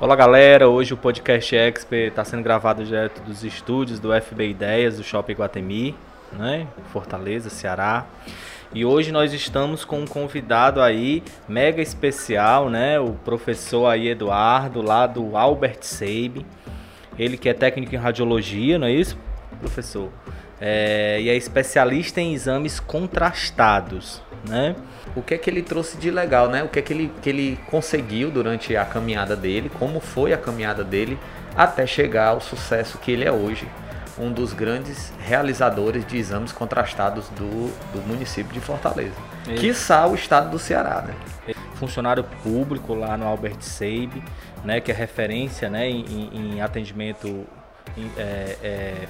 Olá 0.00 0.16
galera, 0.16 0.66
hoje 0.66 0.94
o 0.94 0.96
podcast 0.96 1.54
Expert 1.54 2.08
está 2.08 2.24
sendo 2.24 2.42
gravado 2.42 2.82
direto 2.82 3.20
dos 3.20 3.44
estúdios 3.44 4.00
do 4.00 4.08
FB 4.18 4.48
Ideias 4.48 4.96
do 4.96 5.04
Shopping 5.04 5.34
Guatemi, 5.34 5.94
né? 6.32 6.66
Fortaleza, 6.90 7.50
Ceará. 7.50 8.06
E 8.72 8.82
hoje 8.82 9.12
nós 9.12 9.34
estamos 9.34 9.84
com 9.84 10.00
um 10.00 10.06
convidado 10.06 10.80
aí 10.80 11.22
mega 11.46 11.82
especial, 11.82 12.70
né? 12.70 12.98
O 12.98 13.10
professor 13.12 13.88
aí 13.88 14.08
Eduardo, 14.08 14.80
lá 14.80 15.06
do 15.06 15.36
Albert 15.36 15.82
Seib. 15.82 16.46
Ele 17.18 17.36
que 17.36 17.50
é 17.50 17.52
técnico 17.52 17.94
em 17.94 17.98
radiologia, 17.98 18.78
não 18.78 18.86
é 18.86 18.92
isso, 18.92 19.18
professor? 19.60 20.08
É, 20.58 21.20
e 21.20 21.28
é 21.28 21.36
especialista 21.36 22.22
em 22.22 22.32
exames 22.32 22.80
contrastados, 22.80 24.22
né? 24.48 24.74
o 25.14 25.22
que 25.22 25.34
é 25.34 25.38
que 25.38 25.50
ele 25.50 25.62
trouxe 25.62 25.96
de 25.96 26.10
legal, 26.10 26.48
né? 26.48 26.62
O 26.62 26.68
que 26.68 26.78
é 26.78 26.82
que 26.82 26.92
ele, 26.92 27.12
que 27.20 27.28
ele 27.28 27.58
conseguiu 27.66 28.30
durante 28.30 28.76
a 28.76 28.84
caminhada 28.84 29.34
dele, 29.34 29.70
como 29.78 30.00
foi 30.00 30.32
a 30.32 30.38
caminhada 30.38 30.84
dele 30.84 31.18
até 31.56 31.86
chegar 31.86 32.28
ao 32.28 32.40
sucesso 32.40 32.98
que 32.98 33.10
ele 33.10 33.24
é 33.24 33.32
hoje, 33.32 33.66
um 34.18 34.30
dos 34.32 34.52
grandes 34.52 35.12
realizadores 35.18 36.06
de 36.06 36.16
exames 36.16 36.52
contrastados 36.52 37.28
do, 37.30 37.72
do 37.92 38.06
município 38.06 38.52
de 38.52 38.60
Fortaleza. 38.60 39.14
Que 39.44 39.54
Quiçá 39.54 40.06
o 40.06 40.14
estado 40.14 40.50
do 40.50 40.58
Ceará, 40.58 41.02
né? 41.02 41.14
Funcionário 41.74 42.22
público 42.42 42.94
lá 42.94 43.16
no 43.16 43.26
Albert 43.26 43.60
Seib, 43.60 44.22
né, 44.62 44.80
que 44.80 44.92
é 44.92 44.94
referência 44.94 45.70
né, 45.70 45.88
em, 45.88 46.54
em 46.56 46.60
atendimento 46.60 47.46
é, 48.16 48.56
é, 48.62 49.08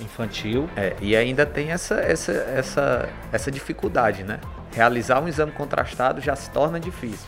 infantil. 0.00 0.68
É, 0.76 0.94
e 1.00 1.16
ainda 1.16 1.46
tem 1.46 1.72
essa, 1.72 1.96
essa, 1.96 2.32
essa, 2.32 3.08
essa 3.32 3.50
dificuldade, 3.50 4.22
né? 4.22 4.40
realizar 4.76 5.20
um 5.20 5.26
exame 5.26 5.52
contrastado 5.52 6.20
já 6.20 6.36
se 6.36 6.50
torna 6.50 6.78
difícil. 6.78 7.26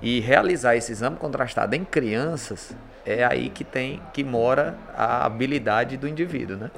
E 0.00 0.20
realizar 0.20 0.74
esse 0.74 0.90
exame 0.90 1.16
contrastado 1.16 1.74
em 1.76 1.84
crianças 1.84 2.74
é 3.04 3.24
aí 3.24 3.50
que 3.50 3.62
tem 3.62 4.00
que 4.12 4.24
mora 4.24 4.74
a 4.96 5.26
habilidade 5.26 5.96
do 5.96 6.08
indivíduo, 6.08 6.56
né? 6.56 6.70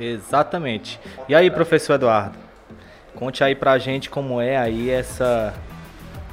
Exatamente. 0.00 0.98
E 1.28 1.34
aí, 1.34 1.50
professor 1.50 1.94
Eduardo, 1.94 2.38
conte 3.14 3.44
aí 3.44 3.54
pra 3.54 3.78
gente 3.78 4.08
como 4.08 4.40
é 4.40 4.56
aí 4.56 4.90
essa 4.90 5.52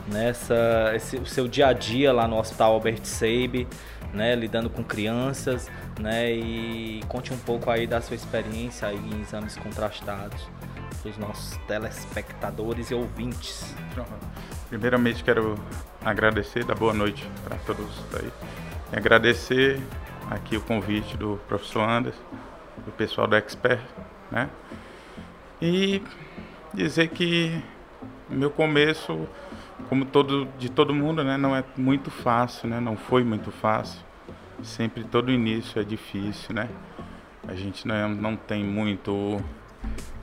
nessa 0.08 0.92
esse, 0.96 1.18
o 1.18 1.26
seu 1.26 1.48
dia 1.48 1.68
a 1.68 1.74
dia 1.74 2.14
lá 2.14 2.28
no 2.28 2.38
Hospital 2.38 2.74
Albert 2.74 3.04
Seib, 3.04 3.68
né, 4.14 4.36
lidando 4.36 4.70
com 4.70 4.84
crianças, 4.84 5.70
né, 6.00 6.32
e 6.32 7.02
conte 7.08 7.34
um 7.34 7.38
pouco 7.38 7.70
aí 7.70 7.88
da 7.88 8.02
sua 8.02 8.16
experiência 8.16 8.88
aí 8.88 8.98
em 8.98 9.22
exames 9.22 9.56
contrastados 9.56 10.48
os 11.10 11.18
nossos 11.18 11.58
telespectadores 11.68 12.90
e 12.90 12.96
ouvintes. 12.96 13.76
Primeiramente 14.70 15.24
quero 15.24 15.56
agradecer, 16.04 16.64
dar 16.64 16.76
boa 16.76 16.94
noite 16.94 17.30
para 17.44 17.58
todos 17.58 17.88
aí. 18.14 18.32
E 18.92 18.96
agradecer 18.96 19.80
aqui 20.30 20.58
o 20.58 20.62
convite 20.62 21.16
do 21.18 21.40
professor 21.48 21.88
Anderson, 21.88 22.24
do 22.86 22.92
pessoal 22.92 23.28
do 23.28 23.36
Expert, 23.36 23.82
né? 24.32 24.50
E 25.62 26.02
dizer 26.74 27.10
que 27.10 27.64
meu 28.30 28.50
começo, 28.50 29.28
como 29.88 30.06
todo 30.06 30.48
de 30.58 30.70
todo 30.70 30.94
mundo, 30.94 31.24
né, 31.24 31.38
não 31.38 31.56
é 31.56 31.64
muito 31.78 32.10
fácil, 32.10 32.68
né? 32.68 32.80
Não 32.80 32.98
foi 32.98 33.24
muito 33.24 33.52
fácil. 33.52 34.02
Sempre 34.66 35.04
todo 35.04 35.32
início 35.32 35.80
é 35.80 35.84
difícil, 35.84 36.54
né? 36.54 36.68
A 37.48 37.54
gente 37.54 37.88
não, 37.88 38.10
não 38.10 38.36
tem 38.36 38.64
muito 38.64 39.40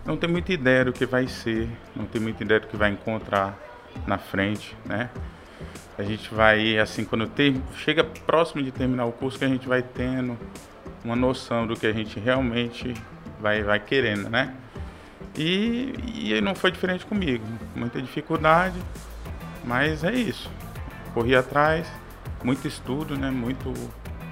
não 0.05 0.17
tem 0.17 0.29
muita 0.29 0.53
ideia 0.53 0.85
do 0.85 0.93
que 0.93 1.07
vai 1.07 1.29
ser, 1.29 1.69
não 1.95 2.05
tem 2.05 2.21
muita 2.21 2.43
ideia 2.43 2.59
do 2.59 2.67
que 2.67 2.77
vai 2.77 2.91
encontrar 2.91 3.57
na 4.05 4.19
frente, 4.19 4.77
né? 4.85 5.11
A 5.97 6.03
gente 6.03 6.35
vai, 6.35 6.79
assim, 6.79 7.05
quando 7.05 7.27
tem, 7.29 7.63
chega 7.77 8.03
próximo 8.03 8.63
de 8.63 8.73
terminar 8.73 9.05
o 9.05 9.13
curso, 9.13 9.39
que 9.39 9.45
a 9.45 9.49
gente 9.49 9.69
vai 9.69 9.81
tendo 9.81 10.37
uma 11.05 11.15
noção 11.15 11.67
do 11.67 11.77
que 11.77 11.87
a 11.87 11.93
gente 11.93 12.19
realmente 12.19 12.95
vai, 13.39 13.63
vai 13.63 13.79
querendo, 13.79 14.29
né? 14.29 14.57
E, 15.37 15.95
e 16.35 16.41
não 16.41 16.55
foi 16.55 16.73
diferente 16.73 17.07
comigo. 17.07 17.45
Muita 17.77 18.03
dificuldade, 18.03 18.77
mas 19.65 20.03
é 20.03 20.13
isso. 20.13 20.51
Corri 21.15 21.37
atrás, 21.37 21.87
muito 22.43 22.67
estudo, 22.67 23.17
né? 23.17 23.31
Muito, 23.31 23.73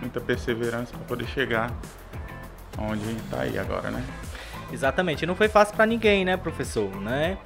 muita 0.01 0.21
perseverança 0.21 0.93
para 0.93 1.07
poder 1.07 1.27
chegar 1.27 1.73
onde 2.79 3.03
a 3.03 3.07
gente 3.07 3.23
está 3.25 3.41
aí 3.43 3.59
agora, 3.59 3.91
né? 3.91 4.03
Exatamente. 4.73 5.27
Não 5.27 5.35
foi 5.35 5.49
fácil 5.49 5.75
para 5.75 5.87
ninguém, 5.87 6.25
né, 6.25 6.37
professor, 6.37 6.89
né? 7.01 7.39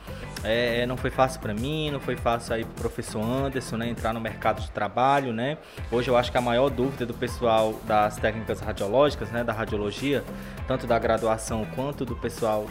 É, 0.42 0.84
não 0.84 0.97
foi 0.97 1.10
fácil 1.10 1.41
para 1.41 1.54
mim, 1.54 1.91
não 1.91 1.98
foi 1.98 2.16
fácil 2.16 2.54
aí 2.54 2.64
pro 2.64 2.75
professor 2.75 3.22
Anderson, 3.22 3.78
né, 3.78 3.88
entrar 3.88 4.12
no 4.12 4.20
mercado 4.20 4.60
de 4.60 4.70
trabalho, 4.70 5.32
né? 5.32 5.56
Hoje 5.91 6.10
eu 6.10 6.16
acho 6.19 6.31
que 6.31 6.37
a 6.37 6.41
maior 6.41 6.69
dúvida 6.69 7.06
do 7.06 7.14
pessoal 7.14 7.75
das 7.84 8.16
técnicas 8.16 8.60
radiológicas, 8.60 9.31
né, 9.31 9.43
da 9.43 9.54
radiologia, 9.54 10.22
tanto 10.69 10.87
da 10.87 10.98
graduação 10.98 11.64
quanto 11.75 12.04
do 12.04 12.14
pessoal 12.14 12.66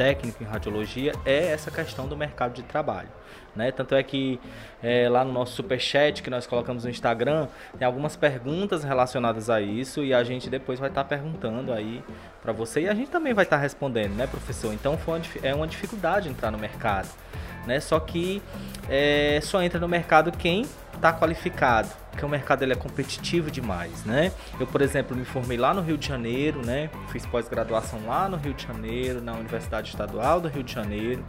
técnico 0.00 0.42
em 0.42 0.46
radiologia, 0.46 1.12
é 1.26 1.48
essa 1.48 1.70
questão 1.70 2.08
do 2.08 2.16
mercado 2.16 2.54
de 2.54 2.62
trabalho. 2.62 3.10
Né? 3.54 3.70
Tanto 3.70 3.94
é 3.94 4.02
que 4.02 4.40
é, 4.82 5.10
lá 5.10 5.22
no 5.22 5.30
nosso 5.30 5.56
super 5.56 5.78
chat 5.78 6.22
que 6.22 6.30
nós 6.30 6.46
colocamos 6.46 6.84
no 6.84 6.90
Instagram 6.90 7.48
tem 7.78 7.84
algumas 7.84 8.16
perguntas 8.16 8.82
relacionadas 8.82 9.50
a 9.50 9.60
isso 9.60 10.02
e 10.02 10.14
a 10.14 10.24
gente 10.24 10.48
depois 10.48 10.78
vai 10.78 10.88
estar 10.88 11.02
tá 11.02 11.08
perguntando 11.08 11.70
aí 11.70 12.02
para 12.40 12.50
você 12.50 12.82
e 12.82 12.88
a 12.88 12.94
gente 12.94 13.10
também 13.10 13.34
vai 13.34 13.44
estar 13.44 13.56
tá 13.56 13.62
respondendo, 13.62 14.14
né, 14.14 14.26
professor? 14.26 14.72
Então 14.72 14.96
foi 14.96 15.18
uma, 15.18 15.26
é 15.42 15.54
uma 15.54 15.66
dificuldade 15.66 16.30
entrar 16.30 16.50
no 16.50 16.56
mercado, 16.56 17.08
né? 17.66 17.78
Só 17.78 18.00
que 18.00 18.40
é, 18.88 19.38
só 19.42 19.62
entra 19.62 19.78
no 19.78 19.88
mercado 19.88 20.32
quem 20.32 20.64
está 20.94 21.12
qualificado, 21.12 21.90
porque 22.10 22.24
o 22.24 22.28
mercado 22.28 22.62
ele 22.62 22.72
é 22.72 22.76
competitivo 22.76 23.50
demais, 23.50 24.04
né? 24.04 24.32
Eu, 24.58 24.66
por 24.66 24.82
exemplo, 24.82 25.16
me 25.16 25.24
formei 25.24 25.56
lá 25.56 25.72
no 25.72 25.80
Rio 25.80 25.96
de 25.96 26.06
Janeiro, 26.06 26.64
né? 26.64 26.90
Fiz 27.10 27.24
pós-graduação 27.24 28.06
lá 28.06 28.28
no 28.28 28.36
Rio 28.36 28.52
de 28.52 28.66
Janeiro, 28.66 29.20
na 29.22 29.32
Universidade 29.32 29.90
Estadual 29.90 30.40
do 30.40 30.48
Rio 30.48 30.62
de 30.62 30.72
Janeiro. 30.72 31.24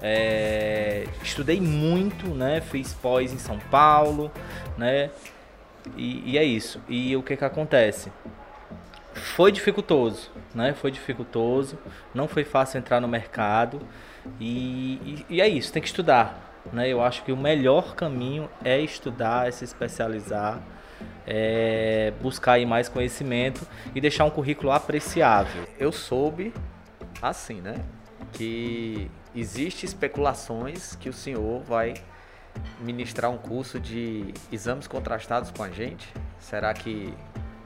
É, 0.00 1.06
estudei 1.22 1.60
muito, 1.60 2.26
né? 2.28 2.60
Fiz 2.60 2.92
pós 2.94 3.32
em 3.32 3.38
São 3.38 3.58
Paulo, 3.70 4.32
né? 4.76 5.10
E, 5.96 6.32
e, 6.32 6.38
é 6.38 6.44
isso. 6.44 6.80
E 6.88 7.16
o 7.16 7.22
que 7.22 7.36
que 7.36 7.44
acontece? 7.44 8.10
Foi 9.14 9.52
dificultoso, 9.52 10.30
né? 10.54 10.72
Foi 10.72 10.90
dificultoso. 10.90 11.78
Não 12.14 12.26
foi 12.26 12.44
fácil 12.44 12.78
entrar 12.78 13.00
no 13.00 13.06
mercado. 13.06 13.80
E, 14.40 15.24
e, 15.28 15.36
e 15.36 15.40
é 15.40 15.48
isso. 15.48 15.72
Tem 15.72 15.82
que 15.82 15.88
estudar, 15.88 16.51
né? 16.72 16.88
Eu 16.88 17.02
acho 17.02 17.24
que 17.24 17.32
o 17.32 17.36
melhor 17.36 17.94
caminho 17.94 18.48
é 18.64 18.80
estudar, 18.80 19.48
é 19.48 19.50
se 19.50 19.64
especializar, 19.64 20.60
é 21.26 22.12
buscar 22.20 22.52
aí 22.52 22.66
mais 22.66 22.88
conhecimento 22.88 23.66
e 23.94 24.00
deixar 24.00 24.24
um 24.24 24.30
currículo 24.30 24.70
apreciável. 24.70 25.66
Eu 25.78 25.92
soube 25.92 26.52
assim, 27.20 27.60
né? 27.60 27.76
Que 28.32 29.10
existe 29.34 29.86
especulações 29.86 30.96
que 30.96 31.08
o 31.08 31.12
senhor 31.12 31.62
vai 31.62 31.94
ministrar 32.80 33.30
um 33.30 33.38
curso 33.38 33.80
de 33.80 34.34
exames 34.50 34.86
contrastados 34.86 35.50
com 35.50 35.62
a 35.62 35.70
gente? 35.70 36.12
Será 36.38 36.72
que 36.74 37.14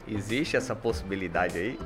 existe 0.06 0.56
essa 0.56 0.74
possibilidade 0.74 1.58
aí? 1.58 1.78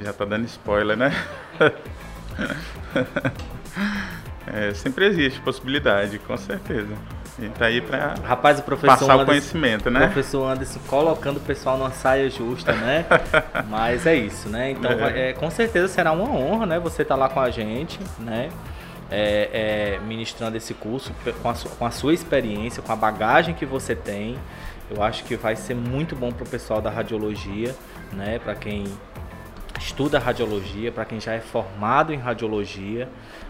Já 0.00 0.12
tá 0.12 0.24
dando 0.24 0.46
spoiler, 0.46 0.96
né? 0.96 1.10
é, 4.46 4.74
sempre 4.74 5.06
existe 5.06 5.40
possibilidade, 5.40 6.18
com 6.18 6.36
certeza. 6.36 6.94
A 7.38 7.42
gente 7.42 7.54
tá 7.54 7.66
aí 7.66 7.80
pra 7.80 8.14
Rapaz, 8.24 8.58
o 8.58 8.62
professor 8.62 8.98
passar 8.98 9.04
Anderson, 9.04 9.22
o 9.22 9.26
conhecimento, 9.26 9.90
né? 9.90 10.00
O 10.00 10.02
professor 10.04 10.50
Anderson 10.50 10.80
colocando 10.86 11.38
o 11.38 11.40
pessoal 11.40 11.78
numa 11.78 11.90
saia 11.90 12.28
justa, 12.28 12.72
né? 12.72 13.06
Mas 13.68 14.06
é 14.06 14.14
isso, 14.14 14.48
né? 14.48 14.72
Então, 14.72 14.90
é. 14.90 15.30
É, 15.30 15.32
com 15.32 15.50
certeza 15.50 15.88
será 15.88 16.12
uma 16.12 16.28
honra, 16.30 16.66
né? 16.66 16.78
Você 16.78 17.04
tá 17.04 17.16
lá 17.16 17.28
com 17.28 17.40
a 17.40 17.50
gente, 17.50 17.98
né? 18.18 18.50
é, 19.12 19.50
é, 19.52 19.98
ministrando 20.00 20.56
esse 20.56 20.72
curso 20.72 21.12
com 21.42 21.48
a, 21.50 21.54
sua, 21.54 21.70
com 21.72 21.84
a 21.84 21.90
sua 21.90 22.14
experiência, 22.14 22.82
com 22.82 22.90
a 22.90 22.96
bagagem 22.96 23.54
que 23.54 23.66
você 23.66 23.94
tem. 23.94 24.38
Eu 24.90 25.02
acho 25.02 25.22
que 25.24 25.36
vai 25.36 25.54
ser 25.54 25.74
muito 25.74 26.16
bom 26.16 26.32
para 26.32 26.44
o 26.44 26.48
pessoal 26.48 26.80
da 26.80 26.90
radiologia, 26.90 27.74
né? 28.12 28.38
Para 28.38 28.54
quem 28.54 28.84
estuda 29.84 30.18
radiologia, 30.18 30.90
para 30.90 31.04
quem 31.04 31.20
já 31.20 31.32
é 31.32 31.40
formado 31.40 32.12
em 32.12 32.16
radiologia, 32.16 33.08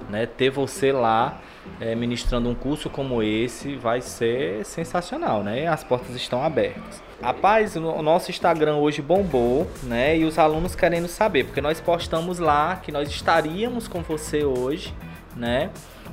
né? 0.08 0.26
Ter 0.26 0.50
você 0.50 0.92
lá 0.92 1.40
é, 1.80 1.94
ministrando 1.94 2.48
um 2.48 2.54
curso 2.54 2.90
como 2.90 3.22
esse 3.22 3.76
vai 3.76 4.00
ser 4.00 4.64
sensacional, 4.64 5.42
né? 5.42 5.66
As 5.66 5.84
portas 5.84 6.14
estão 6.16 6.42
abertas. 6.42 7.02
Rapaz, 7.22 7.76
o 7.76 8.02
nosso 8.02 8.30
Instagram 8.30 8.76
hoje 8.76 9.00
bombou, 9.00 9.70
né? 9.82 10.16
E 10.16 10.24
os 10.24 10.38
alunos 10.38 10.74
querendo 10.74 11.06
saber, 11.06 11.44
porque 11.44 11.60
nós 11.60 11.80
postamos 11.80 12.38
lá 12.38 12.76
que 12.76 12.90
nós 12.90 13.08
estaríamos 13.08 13.86
com 13.86 14.02
você 14.02 14.44
hoje 14.44 14.92
né? 15.36 15.70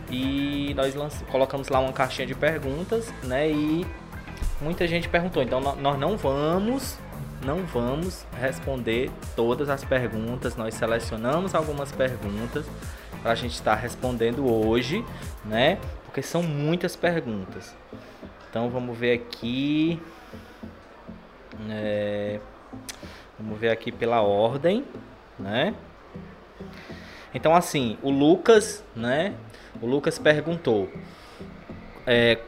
E 0.09 0.73
nós 0.75 1.23
colocamos 1.31 1.69
lá 1.69 1.79
uma 1.79 1.93
caixinha 1.93 2.27
de 2.27 2.33
perguntas, 2.33 3.13
né? 3.23 3.49
E 3.49 3.85
muita 4.59 4.87
gente 4.87 5.07
perguntou. 5.07 5.43
Então 5.43 5.59
nós 5.59 5.99
não 5.99 6.17
vamos, 6.17 6.97
não 7.45 7.65
vamos 7.65 8.25
responder 8.39 9.11
todas 9.35 9.69
as 9.69 9.83
perguntas. 9.83 10.55
Nós 10.55 10.73
selecionamos 10.73 11.55
algumas 11.55 11.91
perguntas 11.91 12.65
para 13.21 13.31
a 13.31 13.35
gente 13.35 13.53
estar 13.53 13.75
respondendo 13.75 14.45
hoje, 14.45 15.03
né? 15.45 15.77
Porque 16.05 16.21
são 16.21 16.43
muitas 16.43 16.95
perguntas. 16.95 17.75
Então 18.49 18.69
vamos 18.69 18.97
ver 18.97 19.13
aqui. 19.13 20.01
É, 21.69 22.39
vamos 23.37 23.59
ver 23.59 23.69
aqui 23.69 23.91
pela 23.91 24.21
ordem, 24.21 24.85
né? 25.37 25.75
Então, 27.33 27.53
assim, 27.55 27.97
o 28.01 28.09
Lucas, 28.09 28.83
né? 28.95 29.35
O 29.81 29.85
Lucas 29.85 30.17
perguntou: 30.17 30.89
é, 32.07 32.39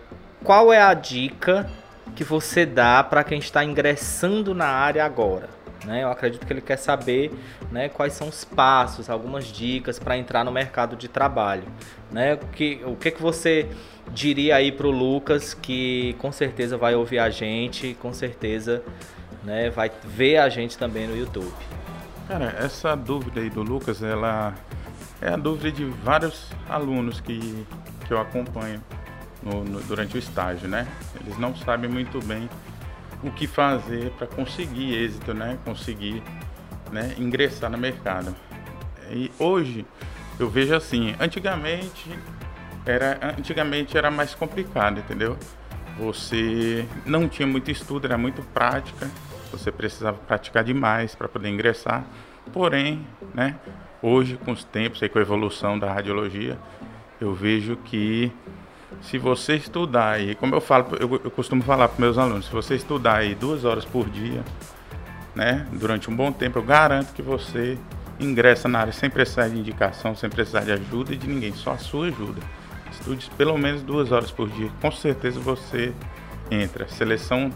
qual 0.44 0.74
é 0.74 0.82
a 0.82 0.94
dica 0.94 1.70
que 2.16 2.24
você 2.24 2.66
dá 2.66 3.04
para 3.04 3.24
quem 3.24 3.40
está 3.40 3.64
ingressando 3.64 4.54
na 4.54 4.68
área 4.68 5.04
agora? 5.06 5.50
Né? 5.86 6.04
Eu 6.04 6.10
acredito 6.10 6.46
que 6.46 6.54
ele 6.54 6.62
quer 6.62 6.78
saber 6.78 7.32
né, 7.72 7.90
quais 7.90 8.14
são 8.14 8.28
os 8.28 8.44
passos, 8.44 9.10
algumas 9.10 9.46
dicas 9.46 9.98
para 9.98 10.18
entrar 10.18 10.44
no 10.44 10.52
mercado 10.52 10.96
de 10.96 11.08
trabalho. 11.08 11.64
Né? 12.12 12.36
O, 12.36 12.48
que, 12.48 12.82
o 12.86 12.96
que, 12.96 13.12
que 13.12 13.22
você 13.22 13.68
diria 14.12 14.58
aí 14.58 14.72
para 14.72 14.88
o 14.88 14.92
Lucas, 14.92 15.54
que 15.54 16.16
com 16.20 16.32
certeza 16.32 16.78
vai 16.78 16.96
ouvir 16.96 17.20
a 17.20 17.30
gente, 17.30 17.96
com 18.00 18.14
certeza 18.14 18.84
né, 19.44 19.70
vai 19.70 19.92
ver 20.04 20.38
a 20.38 20.50
gente 20.50 20.78
também 20.78 21.08
no 21.08 21.18
YouTube? 21.18 21.52
Cara, 22.28 22.56
essa 22.60 22.96
dúvida 22.96 23.42
aí 23.42 23.50
do 23.50 23.64
Lucas, 23.64 24.04
ela 24.04 24.54
é 25.22 25.30
a 25.30 25.38
dúvida 25.38 25.72
de 25.72 25.86
vários 25.86 26.50
alunos 26.70 27.20
que, 27.20 27.66
que 28.08 28.14
eu 28.14 28.20
acompanho 28.20 28.82
no, 29.42 29.64
no, 29.64 29.82
durante 29.82 30.16
o 30.16 30.20
estágio, 30.20 30.68
né? 30.68 30.88
Eles 31.20 31.38
não 31.38 31.56
sabem 31.56 31.90
muito 31.90 32.24
bem 32.26 32.50
o 33.24 33.32
que 33.32 33.48
fazer 33.48 34.12
para 34.12 34.28
conseguir 34.28 34.94
êxito, 34.96 35.34
né? 35.34 35.58
Conseguir 35.64 36.24
né, 36.92 37.16
ingressar 37.18 37.70
no 37.70 37.78
mercado. 37.78 38.36
E 39.10 39.32
hoje 39.40 39.86
eu 40.40 40.50
vejo 40.50 40.74
assim, 40.76 41.16
antigamente 41.20 42.10
era, 42.86 43.36
antigamente 43.38 43.98
era 43.98 44.10
mais 44.10 44.34
complicado, 44.34 45.00
entendeu? 45.00 45.38
Você 45.98 46.86
não 47.06 47.28
tinha 47.28 47.48
muito 47.48 47.70
estudo, 47.70 48.06
era 48.06 48.18
muito 48.18 48.42
prática, 48.42 49.10
você 49.52 49.72
precisava 49.72 50.18
praticar 50.18 50.64
demais 50.64 51.14
para 51.14 51.28
poder 51.28 51.50
ingressar. 51.50 52.04
Porém, 52.52 53.06
né, 53.34 53.60
hoje 54.02 54.38
com 54.38 54.52
os 54.52 54.64
tempos 54.64 55.02
e 55.02 55.10
com 55.10 55.20
a 55.20 55.22
evolução 55.22 55.78
da 55.78 55.94
radiologia, 55.94 56.58
eu 57.20 57.36
vejo 57.36 57.76
que 57.76 58.32
se 59.02 59.18
você 59.18 59.56
estudar 59.56 60.12
aí, 60.12 60.36
como 60.36 60.56
eu 60.56 60.62
falo, 60.62 60.96
eu, 61.00 61.22
eu 61.24 61.32
costumo 61.32 61.64
falar 61.64 61.88
para 61.88 62.00
meus 62.00 62.18
alunos, 62.18 62.46
se 62.46 62.52
você 62.52 62.76
estudar 62.76 63.18
aí 63.18 63.34
duas 63.36 63.64
horas 63.66 63.86
por 63.86 64.10
dia, 64.10 64.44
né, 65.34 65.66
durante 65.72 66.10
um 66.10 66.16
bom 66.16 66.32
tempo, 66.32 66.60
eu 66.60 66.64
garanto 66.64 67.14
que 67.14 67.22
você 67.22 67.78
ingressa 68.20 68.68
na 68.68 68.80
área 68.80 68.94
sem 68.94 69.10
precisar 69.10 69.48
de 69.48 69.58
indicação, 69.58 70.16
sem 70.16 70.30
precisar 70.30 70.62
de 70.62 70.72
ajuda 70.72 71.16
de 71.16 71.28
ninguém, 71.28 71.54
só 71.54 71.72
a 71.72 71.78
sua 71.78 72.08
ajuda. 72.08 72.42
Estude 72.92 73.30
pelo 73.38 73.58
menos 73.58 73.82
duas 73.82 74.12
horas 74.12 74.30
por 74.30 74.50
dia, 74.50 74.70
com 74.82 74.92
certeza 74.92 75.40
você 75.40 75.94
entra. 76.52 76.88
Seleção 76.88 77.50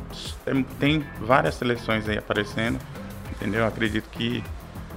tem 0.79 1.05
várias 1.19 1.55
seleções 1.55 2.07
aí 2.07 2.17
aparecendo, 2.17 2.79
entendeu? 3.31 3.61
Eu 3.61 3.67
acredito 3.67 4.09
que 4.09 4.43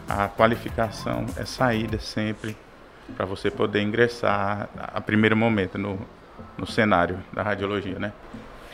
a 0.08 0.29
qualificação 0.29 1.26
é 1.37 1.44
saída 1.44 1.99
sempre 1.99 2.56
para 3.17 3.26
você 3.26 3.50
poder 3.50 3.82
ingressar 3.82 4.69
a 4.76 5.00
primeiro 5.00 5.37
momento 5.37 5.76
no, 5.76 5.99
no 6.58 6.66
cenário 6.66 7.19
da 7.32 7.43
radiologia, 7.43 7.99
né? 7.99 8.12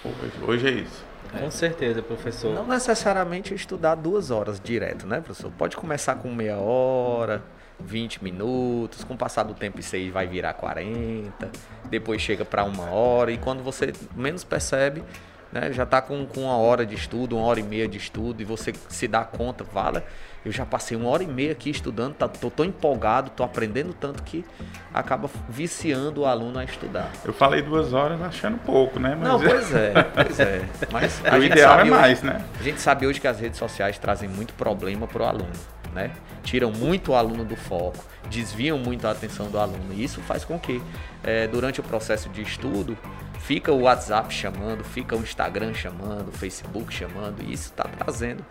Hoje, 0.04 0.32
hoje 0.46 0.66
é 0.66 0.70
isso. 0.70 1.04
Com 1.38 1.50
certeza, 1.50 2.02
professor. 2.02 2.54
Não 2.54 2.66
necessariamente 2.66 3.54
estudar 3.54 3.94
duas 3.94 4.30
horas 4.30 4.60
direto, 4.60 5.06
né, 5.06 5.20
professor? 5.20 5.50
Pode 5.52 5.76
começar 5.76 6.16
com 6.16 6.32
meia 6.32 6.56
hora, 6.56 7.42
20 7.80 8.22
minutos, 8.22 9.04
com 9.04 9.14
o 9.14 9.16
passar 9.16 9.42
do 9.42 9.54
tempo 9.54 9.80
isso 9.80 9.96
aí 9.96 10.10
vai 10.10 10.26
virar 10.26 10.54
40, 10.54 11.50
depois 11.90 12.22
chega 12.22 12.44
para 12.44 12.64
uma 12.64 12.90
hora, 12.90 13.32
e 13.32 13.38
quando 13.38 13.62
você 13.62 13.92
menos 14.14 14.44
percebe, 14.44 15.02
né, 15.50 15.72
já 15.72 15.82
está 15.82 16.00
com, 16.00 16.24
com 16.26 16.42
uma 16.42 16.56
hora 16.56 16.86
de 16.86 16.94
estudo, 16.94 17.36
uma 17.36 17.46
hora 17.46 17.60
e 17.60 17.62
meia 17.62 17.88
de 17.88 17.98
estudo, 17.98 18.40
e 18.40 18.44
você 18.44 18.72
se 18.88 19.08
dá 19.08 19.24
conta, 19.24 19.64
fala, 19.64 20.04
eu 20.44 20.52
já 20.52 20.66
passei 20.66 20.96
uma 20.96 21.08
hora 21.08 21.22
e 21.22 21.26
meia 21.26 21.52
aqui 21.52 21.70
estudando, 21.70 22.14
tá, 22.14 22.28
tô 22.28 22.50
tão 22.50 22.64
empolgado, 22.66 23.30
tô 23.30 23.42
aprendendo 23.42 23.94
tanto 23.94 24.22
que 24.22 24.44
acaba 24.92 25.30
viciando 25.48 26.20
o 26.20 26.26
aluno 26.26 26.58
a 26.58 26.64
estudar. 26.64 27.10
Eu 27.24 27.32
falei 27.32 27.62
duas 27.62 27.92
horas 27.92 28.20
achando 28.20 28.58
pouco, 28.58 29.00
né? 29.00 29.16
Mas 29.18 29.28
Não, 29.28 29.40
pois 29.40 29.74
é, 29.74 29.92
pois 30.02 30.40
é. 30.40 30.62
Mas 30.92 31.22
o 31.22 31.42
ideal 31.42 31.80
é 31.80 31.84
mais, 31.84 32.18
hoje, 32.18 32.26
né? 32.26 32.44
A 32.60 32.62
gente 32.62 32.80
sabe 32.80 33.06
hoje 33.06 33.20
que 33.20 33.26
as 33.26 33.40
redes 33.40 33.58
sociais 33.58 33.98
trazem 33.98 34.28
muito 34.28 34.52
problema 34.54 35.06
para 35.06 35.22
o 35.22 35.26
aluno, 35.26 35.52
né? 35.94 36.10
Tiram 36.42 36.70
muito 36.70 37.12
o 37.12 37.14
aluno 37.14 37.44
do 37.44 37.56
foco, 37.56 38.04
desviam 38.28 38.78
muito 38.78 39.06
a 39.06 39.12
atenção 39.12 39.50
do 39.50 39.58
aluno. 39.58 39.94
E 39.94 40.04
isso 40.04 40.20
faz 40.20 40.44
com 40.44 40.58
que, 40.58 40.82
é, 41.22 41.46
durante 41.46 41.80
o 41.80 41.82
processo 41.82 42.28
de 42.28 42.42
estudo, 42.42 42.98
fica 43.44 43.70
o 43.70 43.82
WhatsApp 43.82 44.32
chamando, 44.32 44.82
fica 44.82 45.14
o 45.14 45.20
Instagram 45.20 45.74
chamando, 45.74 46.28
o 46.28 46.32
Facebook 46.32 46.92
chamando, 46.92 47.42
e 47.42 47.52
isso 47.52 47.70
está 47.70 47.84
trazendo 47.84 48.44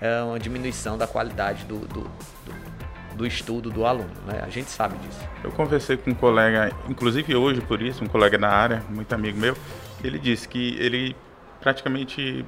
é 0.00 0.22
uma 0.22 0.38
diminuição 0.38 0.96
da 0.96 1.06
qualidade 1.06 1.64
do, 1.66 1.78
do, 1.80 2.00
do, 2.00 3.16
do 3.16 3.26
estudo 3.26 3.70
do 3.70 3.84
aluno. 3.84 4.10
Né? 4.26 4.40
A 4.42 4.48
gente 4.48 4.70
sabe 4.70 4.96
disso. 4.98 5.20
Eu 5.44 5.52
conversei 5.52 5.96
com 5.96 6.10
um 6.10 6.14
colega, 6.14 6.72
inclusive 6.88 7.36
hoje 7.36 7.60
por 7.60 7.82
isso, 7.82 8.02
um 8.02 8.08
colega 8.08 8.38
da 8.38 8.48
área, 8.48 8.82
muito 8.88 9.12
amigo 9.12 9.38
meu, 9.38 9.54
ele 10.02 10.18
disse 10.18 10.48
que 10.48 10.76
ele 10.78 11.14
praticamente 11.60 12.44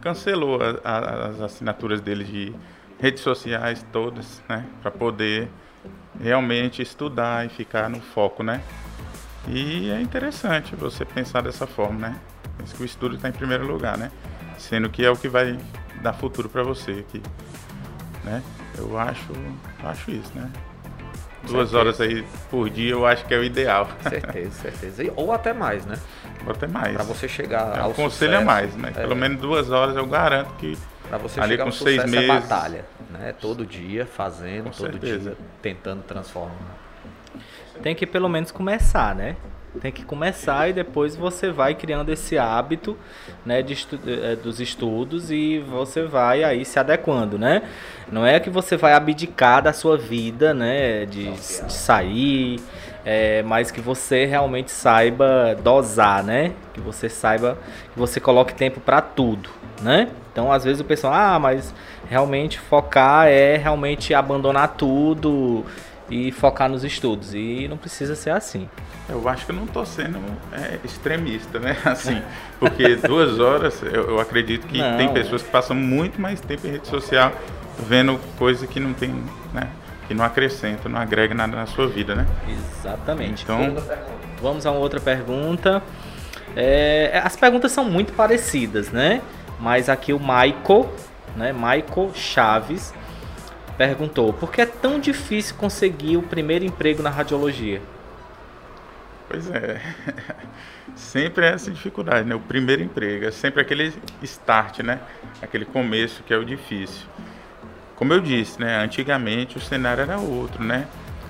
cancelou 0.00 0.60
a, 0.62 0.88
a, 0.88 1.26
as 1.28 1.40
assinaturas 1.40 2.00
dele 2.00 2.24
de 2.24 2.54
redes 3.00 3.22
sociais 3.22 3.84
todas, 3.92 4.42
né, 4.48 4.64
para 4.80 4.92
poder 4.92 5.48
realmente 6.20 6.80
estudar 6.80 7.44
e 7.44 7.48
ficar 7.48 7.90
no 7.90 8.00
foco, 8.00 8.44
né? 8.44 8.62
E 9.48 9.90
é 9.90 10.00
interessante 10.00 10.74
você 10.74 11.04
pensar 11.04 11.42
dessa 11.42 11.66
forma, 11.66 12.08
né? 12.08 12.16
Pensa 12.56 12.76
que 12.76 12.82
o 12.82 12.86
estudo 12.86 13.16
está 13.16 13.28
em 13.28 13.32
primeiro 13.32 13.66
lugar, 13.66 13.98
né? 13.98 14.10
Sendo 14.58 14.88
que 14.88 15.04
é 15.04 15.10
o 15.10 15.16
que 15.16 15.28
vai 15.28 15.58
dar 16.00 16.12
futuro 16.12 16.48
para 16.48 16.62
você 16.62 16.92
aqui, 16.92 17.22
né? 18.24 18.42
Eu 18.78 18.98
acho, 18.98 19.32
acho 19.82 20.10
isso, 20.10 20.32
né? 20.34 20.50
Duas 21.46 21.70
certeza. 21.70 21.78
horas 21.78 22.00
aí 22.00 22.24
por 22.50 22.70
dia 22.70 22.92
eu 22.92 23.06
acho 23.06 23.24
que 23.26 23.34
é 23.34 23.38
o 23.38 23.44
ideal. 23.44 23.86
Certeza, 24.08 24.50
certeza. 24.50 25.12
Ou 25.14 25.30
até 25.30 25.52
mais, 25.52 25.84
né? 25.84 25.98
Ou 26.46 26.52
até 26.52 26.66
mais. 26.66 26.94
Para 26.94 27.04
você 27.04 27.28
chegar 27.28 27.76
é, 27.76 27.80
ao 27.80 27.92
conselho 27.92 28.34
é 28.34 28.44
mais, 28.44 28.74
né? 28.74 28.92
É. 28.96 29.00
Pelo 29.00 29.14
menos 29.14 29.40
duas 29.40 29.70
horas 29.70 29.94
eu 29.94 30.06
garanto 30.06 30.54
que 30.54 30.78
para 31.08 31.18
você 31.18 31.38
ali 31.38 31.50
chegar 31.50 31.64
com 31.64 31.68
ao 31.68 31.72
seis 31.72 32.02
é 32.02 32.06
meses, 32.06 32.30
é 32.30 32.40
batalha, 32.40 32.84
né? 33.10 33.34
Todo 33.38 33.66
dia 33.66 34.06
fazendo, 34.06 34.64
com 34.64 34.70
todo 34.70 34.92
certeza. 34.92 35.30
dia 35.30 35.36
tentando 35.60 36.02
transformar. 36.02 36.78
Tem 37.84 37.94
que 37.94 38.06
pelo 38.06 38.30
menos 38.30 38.50
começar, 38.50 39.14
né? 39.14 39.36
Tem 39.78 39.92
que 39.92 40.06
começar 40.06 40.70
e 40.70 40.72
depois 40.72 41.14
você 41.14 41.50
vai 41.50 41.74
criando 41.74 42.08
esse 42.08 42.38
hábito 42.38 42.96
né, 43.44 43.60
de 43.60 43.74
estu 43.74 44.00
eh, 44.06 44.36
dos 44.36 44.58
estudos 44.58 45.30
e 45.30 45.58
você 45.58 46.04
vai 46.04 46.42
aí 46.42 46.64
se 46.64 46.78
adequando, 46.78 47.38
né? 47.38 47.60
Não 48.10 48.26
é 48.26 48.40
que 48.40 48.48
você 48.48 48.74
vai 48.78 48.94
abdicar 48.94 49.62
da 49.62 49.74
sua 49.74 49.98
vida, 49.98 50.54
né? 50.54 51.04
De, 51.04 51.30
de 51.30 51.38
sair, 51.38 52.58
é, 53.04 53.42
mas 53.42 53.70
que 53.70 53.82
você 53.82 54.24
realmente 54.24 54.70
saiba 54.70 55.54
dosar, 55.62 56.24
né? 56.24 56.52
Que 56.72 56.80
você 56.80 57.10
saiba, 57.10 57.58
que 57.92 57.98
você 57.98 58.18
coloque 58.18 58.54
tempo 58.54 58.80
para 58.80 59.02
tudo, 59.02 59.50
né? 59.82 60.08
Então, 60.32 60.50
às 60.50 60.64
vezes 60.64 60.80
o 60.80 60.84
pessoal, 60.84 61.12
ah, 61.12 61.38
mas 61.38 61.74
realmente 62.08 62.58
focar 62.58 63.28
é 63.28 63.58
realmente 63.58 64.14
abandonar 64.14 64.68
tudo 64.68 65.66
e 66.10 66.30
focar 66.32 66.68
nos 66.68 66.84
estudos. 66.84 67.34
E 67.34 67.66
não 67.68 67.76
precisa 67.76 68.14
ser 68.14 68.30
assim. 68.30 68.68
Eu 69.08 69.28
acho 69.28 69.44
que 69.44 69.52
eu 69.52 69.56
não 69.56 69.64
estou 69.64 69.84
sendo 69.84 70.18
é, 70.52 70.78
extremista, 70.84 71.58
né? 71.58 71.76
Assim, 71.84 72.22
porque 72.58 72.96
duas 72.96 73.38
horas, 73.38 73.82
eu, 73.82 74.10
eu 74.10 74.20
acredito 74.20 74.66
que 74.66 74.78
não. 74.78 74.96
tem 74.96 75.12
pessoas 75.12 75.42
que 75.42 75.50
passam 75.50 75.76
muito 75.76 76.18
mais 76.18 76.40
tempo 76.40 76.66
em 76.66 76.70
rede 76.70 76.88
social 76.88 77.32
vendo 77.78 78.18
coisa 78.38 78.66
que 78.66 78.80
não 78.80 78.94
tem, 78.94 79.10
né? 79.52 79.68
Que 80.08 80.14
não 80.14 80.24
acrescenta, 80.24 80.88
não 80.88 80.98
agrega 80.98 81.34
nada 81.34 81.56
na 81.56 81.66
sua 81.66 81.86
vida, 81.86 82.14
né? 82.14 82.26
Exatamente. 82.48 83.42
Então, 83.42 83.76
vamos 84.40 84.64
a 84.64 84.70
uma 84.70 84.80
outra 84.80 85.00
pergunta. 85.00 85.82
É, 86.56 87.20
as 87.22 87.36
perguntas 87.36 87.72
são 87.72 87.84
muito 87.84 88.12
parecidas, 88.12 88.90
né? 88.90 89.20
Mas 89.60 89.88
aqui 89.88 90.12
o 90.12 90.18
Michael, 90.18 90.90
né? 91.36 91.52
Michael 91.52 92.10
Chaves 92.14 92.94
perguntou: 93.76 94.32
por 94.32 94.50
que 94.50 94.60
é 94.60 94.66
tão 94.66 94.98
difícil 94.98 95.56
conseguir 95.56 96.16
o 96.16 96.22
primeiro 96.22 96.64
emprego 96.64 97.02
na 97.02 97.10
radiologia? 97.10 97.80
Pois 99.28 99.50
é, 99.50 99.80
sempre 100.94 101.46
é 101.46 101.50
essa 101.50 101.70
dificuldade, 101.70 102.28
né? 102.28 102.34
O 102.34 102.40
primeiro 102.40 102.82
emprego 102.82 103.26
é 103.26 103.30
sempre 103.30 103.60
aquele 103.60 103.92
start, 104.22 104.80
né? 104.80 105.00
Aquele 105.40 105.64
começo 105.64 106.22
que 106.22 106.32
é 106.32 106.36
o 106.36 106.44
difícil. 106.44 107.06
Como 107.96 108.12
eu 108.12 108.20
disse, 108.20 108.60
né? 108.60 108.82
Antigamente 108.82 109.56
o 109.56 109.60
cenário 109.60 110.02
era 110.02 110.18
outro, 110.18 110.62
né? 110.62 110.86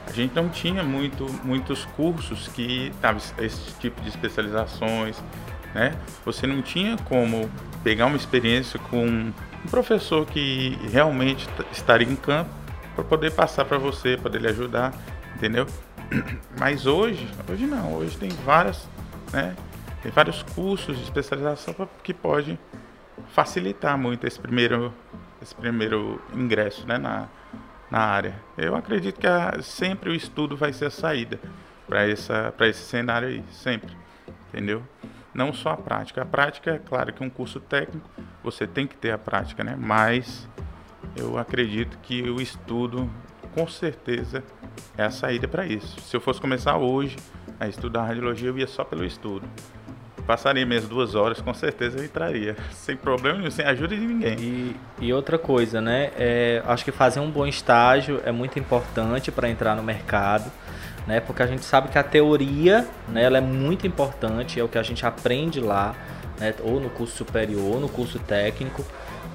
A 0.06 0.12
gente 0.12 0.34
não 0.34 0.48
tinha 0.48 0.82
muito, 0.82 1.26
muitos 1.42 1.84
cursos 1.96 2.48
que 2.48 2.92
davam 3.00 3.20
esse 3.38 3.72
tipo 3.78 4.00
de 4.02 4.08
especializações, 4.08 5.22
né? 5.74 5.94
Você 6.24 6.46
não 6.46 6.62
tinha 6.62 6.96
como 7.04 7.50
pegar 7.82 8.06
uma 8.06 8.16
experiência 8.16 8.78
com 8.78 9.32
um 9.64 9.68
professor 9.68 10.26
que 10.26 10.78
realmente 10.90 11.48
estaria 11.72 12.06
em 12.06 12.16
campo 12.16 12.50
para 12.94 13.04
poder 13.04 13.32
passar 13.32 13.64
para 13.64 13.78
você, 13.78 14.16
poder 14.16 14.40
lhe 14.40 14.48
ajudar, 14.48 14.92
entendeu? 15.34 15.66
Mas 16.58 16.86
hoje, 16.86 17.28
hoje 17.50 17.66
não, 17.66 17.94
hoje 17.94 18.16
tem 18.16 18.28
várias, 18.28 18.88
né? 19.32 19.56
Tem 20.02 20.12
vários 20.12 20.42
cursos 20.42 20.98
de 20.98 21.02
especialização 21.02 21.74
que 22.02 22.12
pode 22.12 22.58
facilitar 23.28 23.96
muito 23.96 24.26
esse 24.26 24.38
primeiro, 24.38 24.92
esse 25.42 25.54
primeiro 25.54 26.20
ingresso 26.34 26.86
né, 26.86 26.98
na, 26.98 27.28
na 27.90 28.00
área. 28.00 28.34
Eu 28.56 28.76
acredito 28.76 29.18
que 29.18 29.26
a, 29.26 29.62
sempre 29.62 30.10
o 30.10 30.14
estudo 30.14 30.56
vai 30.56 30.72
ser 30.74 30.86
a 30.86 30.90
saída 30.90 31.40
para 31.86 32.06
esse 32.68 32.82
cenário 32.82 33.28
aí, 33.28 33.42
sempre, 33.50 33.96
entendeu? 34.48 34.82
Não 35.34 35.52
só 35.52 35.70
a 35.70 35.76
prática. 35.76 36.22
A 36.22 36.24
prática, 36.24 36.72
é 36.72 36.78
claro 36.78 37.12
que 37.12 37.22
um 37.22 37.30
curso 37.30 37.60
técnico, 37.60 38.08
você 38.42 38.66
tem 38.66 38.86
que 38.86 38.96
ter 38.96 39.10
a 39.10 39.18
prática, 39.18 39.64
né? 39.64 39.76
Mas 39.78 40.48
eu 41.16 41.36
acredito 41.38 41.98
que 42.02 42.22
o 42.22 42.40
estudo, 42.40 43.10
com 43.54 43.66
certeza, 43.66 44.44
é 44.96 45.04
a 45.04 45.10
saída 45.10 45.48
para 45.48 45.66
isso. 45.66 46.00
Se 46.00 46.16
eu 46.16 46.20
fosse 46.20 46.40
começar 46.40 46.76
hoje 46.76 47.16
a 47.58 47.68
estudar 47.68 48.04
radiologia, 48.04 48.48
eu 48.48 48.58
ia 48.58 48.66
só 48.66 48.84
pelo 48.84 49.04
estudo 49.04 49.48
passaria 50.26 50.64
minhas 50.64 50.86
duas 50.88 51.14
horas, 51.14 51.40
com 51.40 51.52
certeza 51.54 51.98
eu 51.98 52.04
entraria. 52.04 52.56
Sem 52.72 52.96
problema 52.96 53.38
nenhum, 53.38 53.50
sem 53.50 53.64
ajuda 53.64 53.94
de 53.94 54.06
ninguém. 54.06 54.36
E, 54.38 54.76
e 55.00 55.12
outra 55.12 55.38
coisa, 55.38 55.80
né? 55.80 56.10
É, 56.16 56.62
acho 56.66 56.84
que 56.84 56.92
fazer 56.92 57.20
um 57.20 57.30
bom 57.30 57.46
estágio 57.46 58.20
é 58.24 58.32
muito 58.32 58.58
importante 58.58 59.30
para 59.30 59.48
entrar 59.48 59.74
no 59.74 59.82
mercado. 59.82 60.50
Né, 61.06 61.20
porque 61.20 61.42
a 61.42 61.46
gente 61.46 61.64
sabe 61.64 61.88
que 61.88 61.98
a 61.98 62.02
teoria 62.02 62.86
né, 63.08 63.22
ela 63.22 63.36
é 63.36 63.40
muito 63.40 63.86
importante, 63.86 64.58
é 64.58 64.64
o 64.64 64.68
que 64.68 64.78
a 64.78 64.82
gente 64.82 65.04
aprende 65.04 65.60
lá, 65.60 65.94
né, 66.40 66.54
ou 66.62 66.80
no 66.80 66.88
curso 66.88 67.14
superior, 67.14 67.74
ou 67.74 67.80
no 67.80 67.90
curso 67.90 68.18
técnico, 68.18 68.82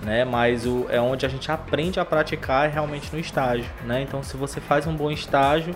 né, 0.01 0.25
mas 0.25 0.65
o, 0.65 0.87
é 0.89 0.99
onde 0.99 1.27
a 1.27 1.29
gente 1.29 1.51
aprende 1.51 1.99
a 1.99 2.05
praticar 2.05 2.67
é 2.67 2.71
realmente 2.71 3.13
no 3.13 3.19
estágio. 3.19 3.69
Né? 3.85 4.01
Então, 4.01 4.23
se 4.23 4.35
você 4.35 4.59
faz 4.59 4.87
um 4.87 4.95
bom 4.95 5.11
estágio, 5.11 5.75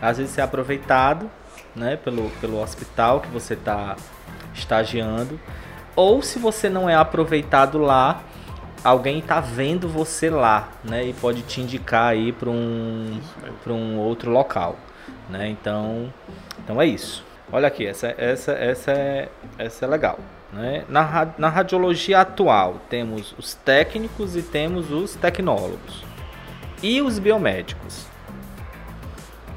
às 0.00 0.16
vezes 0.16 0.38
é 0.38 0.42
aproveitado 0.42 1.30
né, 1.76 1.96
pelo, 1.96 2.30
pelo 2.40 2.62
hospital 2.62 3.20
que 3.20 3.28
você 3.28 3.52
está 3.52 3.96
estagiando, 4.54 5.38
ou 5.96 6.22
se 6.22 6.38
você 6.38 6.68
não 6.68 6.88
é 6.88 6.94
aproveitado 6.94 7.78
lá, 7.78 8.22
alguém 8.82 9.18
está 9.18 9.40
vendo 9.40 9.88
você 9.88 10.28
lá, 10.28 10.68
né? 10.84 11.04
E 11.06 11.12
pode 11.14 11.42
te 11.42 11.60
indicar 11.60 12.08
aí 12.08 12.32
para 12.32 12.50
um, 12.50 13.20
um 13.66 13.98
outro 13.98 14.30
local, 14.30 14.76
né? 15.28 15.48
Então, 15.48 16.12
então 16.58 16.80
é 16.80 16.86
isso. 16.86 17.24
Olha 17.52 17.68
aqui, 17.68 17.86
essa, 17.86 18.14
essa, 18.18 18.52
essa, 18.52 18.90
é, 18.92 19.28
essa 19.58 19.84
é 19.84 19.88
legal. 19.88 20.18
Né? 20.52 20.84
Na, 20.88 21.28
na 21.36 21.48
radiologia 21.48 22.20
atual, 22.20 22.80
temos 22.88 23.34
os 23.38 23.54
técnicos 23.54 24.36
e 24.36 24.42
temos 24.42 24.90
os 24.90 25.14
tecnólogos. 25.14 26.04
E 26.82 27.00
os 27.02 27.18
biomédicos. 27.18 28.06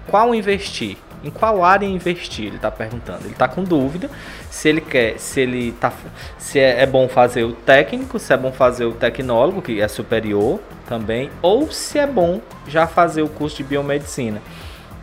Qual 0.07 0.33
investir? 0.33 0.97
Em 1.23 1.29
qual 1.29 1.63
área 1.63 1.85
investir? 1.85 2.45
Ele 2.45 2.55
está 2.57 2.71
perguntando. 2.71 3.25
Ele 3.25 3.33
está 3.33 3.47
com 3.47 3.63
dúvida 3.63 4.09
se 4.49 4.69
ele 4.69 4.81
quer, 4.81 5.19
se 5.19 5.41
ele 5.41 5.71
tá, 5.73 5.91
se 6.37 6.59
é, 6.59 6.81
é, 6.81 6.85
bom 6.85 7.07
fazer 7.07 7.43
o 7.43 7.53
técnico, 7.53 8.17
se 8.17 8.33
é 8.33 8.37
bom 8.37 8.51
fazer 8.51 8.85
o 8.85 8.93
tecnólogo 8.93 9.61
que 9.61 9.81
é 9.81 9.87
superior 9.87 10.59
também, 10.87 11.29
ou 11.41 11.71
se 11.71 11.99
é 11.99 12.07
bom 12.07 12.41
já 12.67 12.87
fazer 12.87 13.21
o 13.21 13.29
curso 13.29 13.57
de 13.57 13.63
biomedicina, 13.63 14.41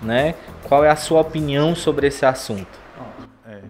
né? 0.02 0.34
Qual 0.64 0.84
é 0.84 0.90
a 0.90 0.96
sua 0.96 1.20
opinião 1.20 1.74
sobre 1.74 2.06
esse 2.06 2.26
assunto? 2.26 2.78
É, 3.46 3.62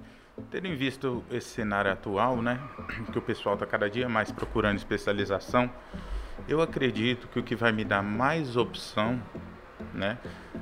tendo 0.51 0.67
em 0.67 0.75
visto 0.75 1.23
esse 1.31 1.49
cenário 1.49 1.91
atual, 1.91 2.41
né, 2.41 2.59
que 3.13 3.19
o 3.19 3.23
pessoal 3.23 3.55
está 3.55 3.67
cada 3.67 3.91
dia 3.91 4.09
mais 4.09 4.33
procurando 4.33 4.77
especialização, 4.79 5.71
eu 6.49 6.63
acredito 6.63 7.29
que 7.29 7.39
o 7.39 7.43
que 7.43 7.55
vai 7.55 7.73
me 7.73 7.85
dar 7.85 8.03
mais 8.03 8.57
opção 8.57 9.21
né? 9.95 10.19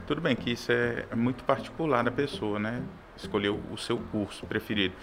Tudo 0.06 0.20
bem 0.20 0.36
que 0.36 0.52
isso 0.52 0.70
é, 0.70 1.06
é 1.10 1.14
muito 1.14 1.42
particular 1.44 2.02
da 2.04 2.10
pessoa, 2.10 2.58
né? 2.58 2.82
Escolher 3.16 3.50
o 3.50 3.76
seu 3.76 3.98
curso 3.98 4.46
preferido. 4.46 4.94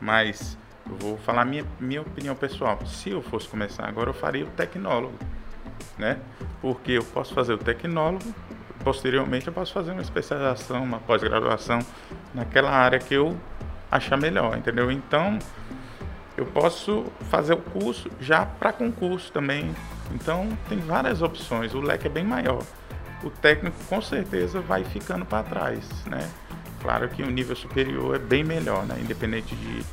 Mas 0.00 0.56
eu 0.88 0.96
vou 0.96 1.18
falar 1.18 1.44
minha, 1.44 1.64
minha 1.78 2.02
opinião 2.02 2.34
pessoal. 2.34 2.78
Se 2.86 3.10
eu 3.10 3.22
fosse 3.22 3.48
começar 3.48 3.86
agora, 3.86 4.10
eu 4.10 4.14
faria 4.14 4.44
o 4.44 4.50
tecnólogo, 4.50 5.18
né? 5.98 6.18
Porque 6.60 6.92
eu 6.92 7.04
posso 7.04 7.34
fazer 7.34 7.54
o 7.54 7.58
tecnólogo, 7.58 8.34
posteriormente 8.84 9.46
eu 9.46 9.52
posso 9.52 9.72
fazer 9.72 9.92
uma 9.92 10.02
especialização, 10.02 10.82
uma 10.82 10.98
pós-graduação 10.98 11.80
naquela 12.34 12.70
área 12.70 12.98
que 12.98 13.14
eu 13.14 13.36
achar 13.90 14.16
melhor, 14.16 14.56
entendeu? 14.56 14.90
Então, 14.90 15.38
eu 16.36 16.46
posso 16.46 17.06
fazer 17.30 17.54
o 17.54 17.58
curso 17.58 18.10
já 18.20 18.46
para 18.46 18.72
concurso 18.72 19.32
também. 19.32 19.74
Então, 20.12 20.48
tem 20.68 20.78
várias 20.78 21.22
opções, 21.22 21.74
o 21.74 21.80
leque 21.80 22.06
é 22.06 22.10
bem 22.10 22.24
maior 22.24 22.62
o 23.22 23.30
técnico 23.30 23.76
com 23.88 24.00
certeza 24.00 24.60
vai 24.60 24.84
ficando 24.84 25.24
para 25.24 25.42
trás, 25.42 25.86
né? 26.06 26.28
Claro 26.82 27.08
que 27.08 27.22
o 27.22 27.30
nível 27.30 27.54
superior 27.54 28.16
é 28.16 28.18
bem 28.18 28.42
melhor, 28.42 28.86
né? 28.86 28.98
Independente 29.00 29.54
de 29.54 29.84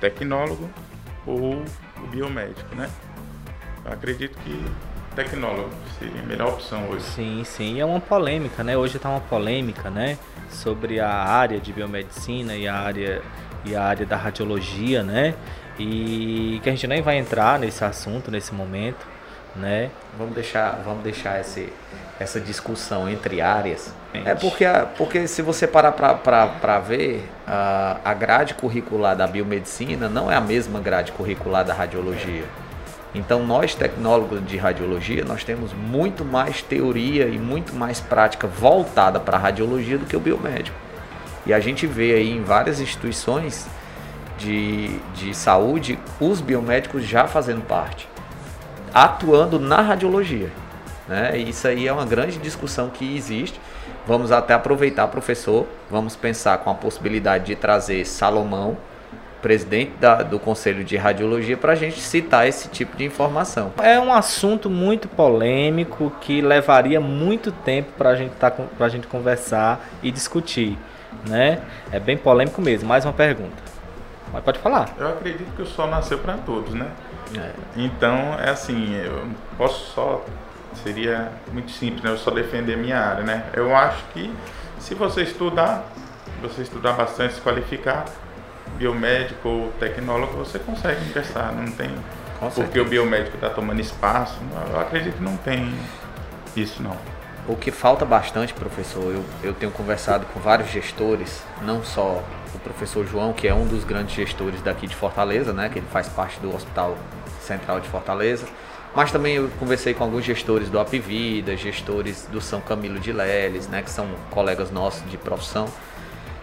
tecnólogo 0.00 0.68
ou 1.24 1.62
o 2.02 2.06
biomédico, 2.08 2.74
né? 2.74 2.90
Eu 3.84 3.92
acredito 3.92 4.36
que 4.38 4.64
tecnólogo 5.16 5.70
seria 5.98 6.20
a 6.20 6.24
melhor 6.24 6.48
opção 6.50 6.88
hoje. 6.88 7.04
Sim, 7.04 7.42
sim. 7.44 7.76
E 7.76 7.80
é 7.80 7.84
uma 7.84 7.98
polêmica, 7.98 8.62
né? 8.62 8.76
Hoje 8.76 8.98
está 8.98 9.08
uma 9.08 9.20
polêmica, 9.20 9.88
né? 9.90 10.18
Sobre 10.50 11.00
a 11.00 11.10
área 11.10 11.58
de 11.58 11.72
biomedicina 11.72 12.54
e 12.54 12.68
a 12.68 12.74
área, 12.74 13.22
e 13.64 13.74
a 13.74 13.82
área 13.82 14.04
da 14.04 14.16
radiologia, 14.16 15.02
né? 15.02 15.34
E 15.78 16.60
que 16.62 16.68
a 16.68 16.72
gente 16.72 16.86
nem 16.86 17.02
vai 17.02 17.16
entrar 17.16 17.58
nesse 17.58 17.82
assunto 17.82 18.30
nesse 18.30 18.54
momento, 18.54 19.06
né? 19.56 19.90
Vamos 20.18 20.34
deixar, 20.34 20.82
vamos 20.84 21.02
deixar 21.02 21.40
esse, 21.40 21.72
essa 22.20 22.38
discussão 22.38 23.08
entre 23.08 23.40
áreas. 23.40 23.92
É 24.12 24.34
porque, 24.34 24.64
porque 24.96 25.26
se 25.26 25.42
você 25.42 25.66
parar 25.66 25.92
para 25.92 26.78
ver, 26.78 27.28
a, 27.46 27.98
a 28.04 28.14
grade 28.14 28.54
curricular 28.54 29.16
da 29.16 29.26
biomedicina 29.26 30.08
não 30.08 30.30
é 30.30 30.36
a 30.36 30.40
mesma 30.40 30.80
grade 30.80 31.12
curricular 31.12 31.64
da 31.64 31.74
radiologia. 31.74 32.44
Então 33.16 33.46
nós 33.46 33.74
tecnólogos 33.74 34.46
de 34.46 34.58
radiologia, 34.58 35.24
nós 35.24 35.42
temos 35.42 35.72
muito 35.72 36.22
mais 36.22 36.60
teoria 36.60 37.26
e 37.26 37.38
muito 37.38 37.74
mais 37.74 37.98
prática 37.98 38.46
voltada 38.46 39.18
para 39.18 39.38
a 39.38 39.40
radiologia 39.40 39.96
do 39.96 40.04
que 40.04 40.14
o 40.14 40.20
biomédico. 40.20 40.76
E 41.46 41.54
a 41.54 41.58
gente 41.58 41.86
vê 41.86 42.14
aí 42.14 42.30
em 42.30 42.42
várias 42.42 42.78
instituições 42.78 43.66
de, 44.36 44.98
de 45.14 45.34
saúde 45.34 45.98
os 46.20 46.42
biomédicos 46.42 47.04
já 47.04 47.26
fazendo 47.26 47.62
parte, 47.62 48.06
atuando 48.92 49.58
na 49.58 49.80
radiologia. 49.80 50.52
Né? 51.08 51.38
Isso 51.38 51.66
aí 51.66 51.88
é 51.88 51.92
uma 51.92 52.04
grande 52.04 52.36
discussão 52.36 52.90
que 52.90 53.16
existe. 53.16 53.58
Vamos 54.06 54.30
até 54.30 54.52
aproveitar, 54.52 55.06
professor, 55.08 55.66
vamos 55.90 56.14
pensar 56.14 56.58
com 56.58 56.68
a 56.68 56.74
possibilidade 56.74 57.46
de 57.46 57.56
trazer 57.56 58.04
Salomão, 58.04 58.76
presidente 59.42 59.92
da, 60.00 60.22
do 60.22 60.38
Conselho 60.38 60.84
de 60.84 60.96
Radiologia, 60.96 61.56
para 61.56 61.72
a 61.72 61.76
gente 61.76 62.00
citar 62.00 62.46
esse 62.46 62.68
tipo 62.68 62.96
de 62.96 63.04
informação. 63.04 63.72
É 63.78 63.98
um 63.98 64.12
assunto 64.12 64.68
muito 64.68 65.08
polêmico 65.08 66.12
que 66.20 66.40
levaria 66.40 67.00
muito 67.00 67.52
tempo 67.52 67.92
para 67.96 68.14
gente 68.16 68.32
tá, 68.32 68.52
a 68.78 68.88
gente 68.88 69.06
conversar 69.06 69.86
e 70.02 70.10
discutir. 70.10 70.78
Né? 71.28 71.60
É 71.90 71.98
bem 71.98 72.16
polêmico 72.16 72.60
mesmo. 72.60 72.88
Mais 72.88 73.04
uma 73.04 73.12
pergunta. 73.12 73.62
Mas 74.32 74.42
pode 74.42 74.58
falar. 74.58 74.88
Eu 74.98 75.08
acredito 75.08 75.54
que 75.54 75.62
o 75.62 75.66
sol 75.66 75.88
nasceu 75.88 76.18
para 76.18 76.34
todos, 76.34 76.74
né? 76.74 76.90
É. 77.36 77.50
Então, 77.76 78.38
é 78.38 78.50
assim, 78.50 78.94
eu 78.94 79.26
posso 79.56 79.92
só 79.92 80.24
seria 80.82 81.32
muito 81.52 81.70
simples, 81.70 82.02
né? 82.02 82.10
Eu 82.10 82.18
só 82.18 82.30
defender 82.30 82.74
a 82.74 82.76
minha 82.76 82.98
área, 82.98 83.24
né? 83.24 83.44
Eu 83.54 83.74
acho 83.74 84.02
que 84.12 84.32
se 84.78 84.94
você 84.94 85.22
estudar, 85.22 85.84
você 86.40 86.62
estudar 86.62 86.92
bastante, 86.92 87.34
se 87.34 87.40
qualificar, 87.40 88.04
biomédico 88.76 89.48
ou 89.48 89.72
tecnólogo, 89.80 90.36
você 90.36 90.58
consegue 90.58 91.04
ingressar, 91.04 91.54
não 91.54 91.70
tem... 91.72 91.90
Porque 92.54 92.78
o 92.78 92.84
biomédico 92.84 93.36
está 93.36 93.48
tomando 93.48 93.80
espaço, 93.80 94.38
eu 94.70 94.78
acredito 94.78 95.16
que 95.16 95.22
não 95.22 95.36
tem 95.38 95.74
isso 96.54 96.82
não. 96.82 96.96
O 97.48 97.54
que 97.56 97.70
falta 97.70 98.04
bastante, 98.04 98.52
professor, 98.52 99.14
eu, 99.14 99.24
eu 99.42 99.54
tenho 99.54 99.70
conversado 99.70 100.26
com 100.26 100.40
vários 100.40 100.68
gestores, 100.68 101.42
não 101.62 101.82
só 101.82 102.22
o 102.54 102.58
professor 102.58 103.06
João, 103.06 103.32
que 103.32 103.46
é 103.46 103.54
um 103.54 103.66
dos 103.66 103.84
grandes 103.84 104.14
gestores 104.14 104.60
daqui 104.62 104.86
de 104.86 104.96
Fortaleza, 104.96 105.52
né, 105.52 105.68
que 105.68 105.78
ele 105.78 105.86
faz 105.92 106.08
parte 106.08 106.40
do 106.40 106.54
Hospital 106.54 106.98
Central 107.40 107.80
de 107.80 107.88
Fortaleza, 107.88 108.46
mas 108.94 109.12
também 109.12 109.36
eu 109.36 109.48
conversei 109.60 109.94
com 109.94 110.02
alguns 110.02 110.24
gestores 110.24 110.68
do 110.68 110.80
Apivida, 110.80 111.56
gestores 111.56 112.26
do 112.32 112.40
São 112.40 112.60
Camilo 112.60 112.98
de 112.98 113.12
Leles, 113.12 113.68
né, 113.68 113.80
que 113.80 113.90
são 113.90 114.08
colegas 114.30 114.70
nossos 114.70 115.08
de 115.08 115.16
profissão. 115.16 115.68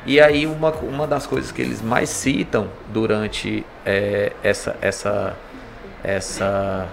E 0.06 0.20
aí 0.20 0.46
uma, 0.46 0.72
uma 0.72 1.08
das 1.08 1.26
coisas 1.26 1.52
que 1.52 1.62
eles 1.62 1.82
mais 1.82 2.10
citam 2.10 2.68
durante 2.92 3.66
é, 3.86 4.34
essa, 4.44 4.76
essa, 4.82 5.36
essa 6.04 6.90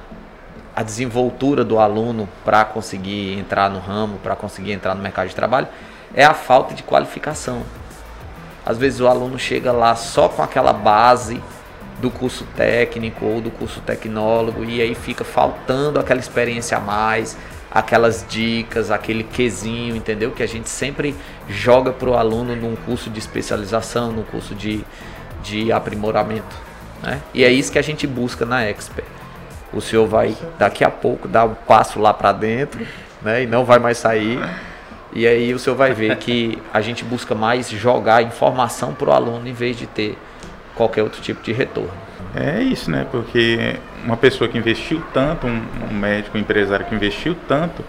a 0.74 0.82
desenvoltura 0.82 1.64
do 1.64 1.78
aluno 1.78 2.28
para 2.44 2.64
conseguir 2.64 3.38
entrar 3.38 3.68
no 3.68 3.80
ramo, 3.80 4.18
para 4.18 4.36
conseguir 4.36 4.72
entrar 4.72 4.94
no 4.94 5.02
mercado 5.02 5.28
de 5.28 5.34
trabalho, 5.34 5.66
é 6.14 6.24
a 6.24 6.34
falta 6.34 6.74
de 6.74 6.82
qualificação. 6.82 7.62
Às 8.64 8.78
vezes 8.78 9.00
o 9.00 9.08
aluno 9.08 9.38
chega 9.38 9.72
lá 9.72 9.96
só 9.96 10.28
com 10.28 10.42
aquela 10.42 10.72
base 10.72 11.42
do 12.00 12.10
curso 12.10 12.44
técnico 12.56 13.24
ou 13.24 13.40
do 13.40 13.50
curso 13.50 13.80
tecnólogo 13.80 14.64
e 14.64 14.80
aí 14.80 14.94
fica 14.94 15.24
faltando 15.24 16.00
aquela 16.00 16.20
experiência 16.20 16.78
a 16.78 16.80
mais, 16.80 17.36
aquelas 17.70 18.24
dicas, 18.28 18.90
aquele 18.90 19.22
quesinho, 19.22 19.94
entendeu? 19.94 20.30
Que 20.32 20.42
a 20.42 20.48
gente 20.48 20.68
sempre 20.68 21.14
joga 21.48 21.92
para 21.92 22.08
o 22.08 22.16
aluno 22.16 22.56
num 22.56 22.74
curso 22.74 23.10
de 23.10 23.18
especialização, 23.18 24.10
num 24.10 24.24
curso 24.24 24.54
de, 24.54 24.84
de 25.42 25.70
aprimoramento. 25.70 26.56
Né? 27.02 27.20
E 27.32 27.44
é 27.44 27.50
isso 27.50 27.70
que 27.70 27.78
a 27.78 27.82
gente 27.82 28.06
busca 28.06 28.44
na 28.44 28.64
Expert. 28.64 29.06
O 29.72 29.80
senhor 29.80 30.06
vai 30.06 30.36
daqui 30.58 30.82
a 30.82 30.90
pouco 30.90 31.28
dar 31.28 31.44
um 31.44 31.54
passo 31.54 32.00
lá 32.00 32.12
para 32.12 32.32
dentro, 32.32 32.84
né? 33.22 33.44
E 33.44 33.46
não 33.46 33.64
vai 33.64 33.78
mais 33.78 33.98
sair. 33.98 34.40
E 35.12 35.26
aí 35.26 35.54
o 35.54 35.60
senhor 35.60 35.76
vai 35.76 35.92
ver 35.92 36.16
que 36.16 36.60
a 36.72 36.80
gente 36.80 37.04
busca 37.04 37.36
mais 37.36 37.70
jogar 37.70 38.20
informação 38.22 38.94
para 38.94 39.10
o 39.10 39.12
aluno 39.12 39.46
em 39.46 39.52
vez 39.52 39.76
de 39.76 39.86
ter 39.86 40.18
qualquer 40.80 41.02
outro 41.02 41.20
tipo 41.20 41.42
de 41.42 41.52
retorno. 41.52 41.92
É 42.34 42.62
isso, 42.62 42.90
né? 42.90 43.06
Porque 43.10 43.76
uma 44.02 44.16
pessoa 44.16 44.48
que 44.48 44.56
investiu 44.56 45.02
tanto, 45.12 45.46
um, 45.46 45.62
um 45.90 45.94
médico, 45.94 46.38
um 46.38 46.40
empresário 46.40 46.86
que 46.86 46.94
investiu 46.94 47.36
tanto, 47.46 47.84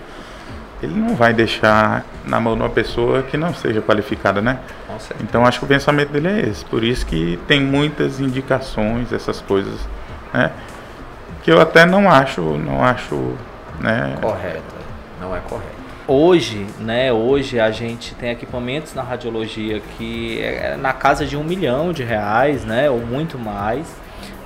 ele 0.83 0.93
não 0.99 1.15
vai 1.15 1.33
deixar 1.33 2.03
na 2.25 2.37
mão 2.41 2.53
de 2.55 2.61
uma 2.61 2.69
pessoa 2.69 3.23
que 3.23 3.37
não 3.37 3.53
seja 3.53 3.81
qualificada, 3.81 4.41
né? 4.41 4.59
Então 5.21 5.45
acho 5.45 5.59
que 5.59 5.65
o 5.65 5.67
pensamento 5.67 6.09
dele 6.09 6.27
é 6.27 6.49
esse. 6.49 6.65
Por 6.65 6.83
isso 6.83 7.05
que 7.05 7.39
tem 7.47 7.61
muitas 7.61 8.19
indicações, 8.19 9.13
essas 9.13 9.39
coisas, 9.39 9.79
né? 10.33 10.51
Que 11.43 11.51
eu 11.51 11.61
até 11.61 11.85
não 11.85 12.11
acho, 12.11 12.41
não 12.41 12.83
acho, 12.83 13.15
né? 13.79 14.17
Correto, 14.19 14.75
não 15.21 15.33
é 15.33 15.39
correto. 15.39 15.80
Hoje, 16.07 16.65
né? 16.79 17.13
Hoje 17.13 17.59
a 17.59 17.69
gente 17.69 18.15
tem 18.15 18.31
equipamentos 18.31 18.95
na 18.95 19.03
radiologia 19.03 19.79
que 19.79 20.41
é 20.41 20.75
na 20.75 20.91
casa 20.93 21.27
de 21.27 21.37
um 21.37 21.43
milhão 21.43 21.93
de 21.93 22.03
reais, 22.03 22.65
né? 22.65 22.89
Ou 22.89 22.99
muito 22.99 23.37
mais, 23.37 23.85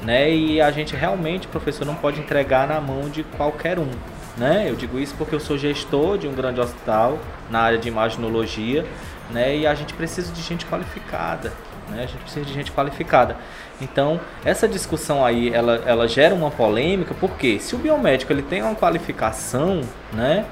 né? 0.04 0.30
E 0.30 0.60
a 0.60 0.70
gente 0.70 0.96
realmente, 0.96 1.48
professor, 1.48 1.86
não 1.86 1.96
pode 1.96 2.20
entregar 2.20 2.68
na 2.68 2.82
mão 2.82 3.10
de 3.10 3.24
qualquer 3.24 3.80
um, 3.80 3.90
né? 4.38 4.66
Eu 4.68 4.76
digo 4.76 5.00
isso 5.00 5.16
porque 5.18 5.34
eu 5.34 5.40
sou 5.40 5.58
gestor 5.58 6.18
de 6.18 6.28
um 6.28 6.34
grande 6.34 6.60
hospital 6.60 7.18
na 7.50 7.62
área 7.62 7.78
de 7.78 7.88
imaginologia, 7.88 8.86
né? 9.32 9.56
E 9.56 9.66
a 9.66 9.74
gente 9.74 9.94
precisa 9.94 10.34
de 10.34 10.42
gente 10.42 10.66
qualificada, 10.66 11.54
né? 11.90 12.04
A 12.04 12.06
gente 12.06 12.20
precisa 12.20 12.46
de 12.46 12.54
gente 12.54 12.72
qualificada. 12.74 13.38
Então, 13.82 14.20
essa 14.44 14.68
discussão 14.68 15.26
aí, 15.26 15.54
ela, 15.54 15.82
ela 15.86 16.06
gera 16.06 16.36
uma 16.36 16.52
polêmica, 16.52 17.16
porque 17.18 17.60
se 17.60 17.76
o 17.76 17.78
biomédico 17.78 18.34
ele 18.34 18.42
tem 18.42 18.62
uma 18.62 18.76
qualificação, 18.76 19.80
né? 20.12 20.46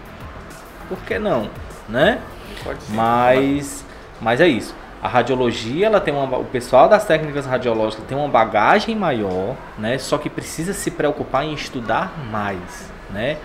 Por 0.87 0.97
que 0.99 1.17
não, 1.19 1.49
né? 1.87 2.19
Mas, 2.89 3.85
mas 4.21 4.41
é 4.41 4.47
isso. 4.47 4.75
A 5.01 5.07
radiologia, 5.07 5.87
ela 5.87 5.99
tem 5.99 6.13
uma, 6.13 6.37
o 6.37 6.45
pessoal 6.45 6.87
das 6.87 7.05
técnicas 7.05 7.45
radiológicas 7.45 8.05
tem 8.05 8.17
uma 8.17 8.29
bagagem 8.29 8.95
maior, 8.95 9.55
né? 9.77 9.97
Só 9.97 10.17
que 10.17 10.29
precisa 10.29 10.71
se 10.73 10.91
preocupar 10.91 11.43
em 11.43 11.53
estudar 11.53 12.13
mais, 12.31 12.89
né? 13.09 13.37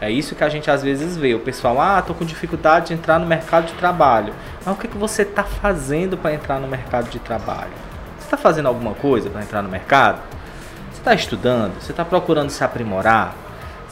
É 0.00 0.10
isso 0.10 0.34
que 0.34 0.42
a 0.42 0.48
gente 0.48 0.70
às 0.70 0.82
vezes 0.82 1.16
vê. 1.16 1.34
O 1.34 1.40
pessoal, 1.40 1.80
ah, 1.80 2.02
tô 2.02 2.14
com 2.14 2.24
dificuldade 2.24 2.88
de 2.88 2.94
entrar 2.94 3.18
no 3.18 3.26
mercado 3.26 3.66
de 3.66 3.74
trabalho. 3.74 4.34
Mas 4.64 4.74
o 4.74 4.78
que, 4.78 4.88
que 4.88 4.98
você 4.98 5.22
está 5.22 5.44
fazendo 5.44 6.18
para 6.18 6.34
entrar 6.34 6.58
no 6.58 6.66
mercado 6.66 7.08
de 7.08 7.18
trabalho? 7.20 7.70
Você 8.18 8.24
está 8.24 8.36
fazendo 8.36 8.66
alguma 8.66 8.94
coisa 8.94 9.30
para 9.30 9.42
entrar 9.42 9.62
no 9.62 9.68
mercado? 9.68 10.20
Você 10.90 10.98
está 10.98 11.14
estudando? 11.14 11.80
Você 11.80 11.92
está 11.92 12.04
procurando 12.04 12.50
se 12.50 12.64
aprimorar? 12.64 13.34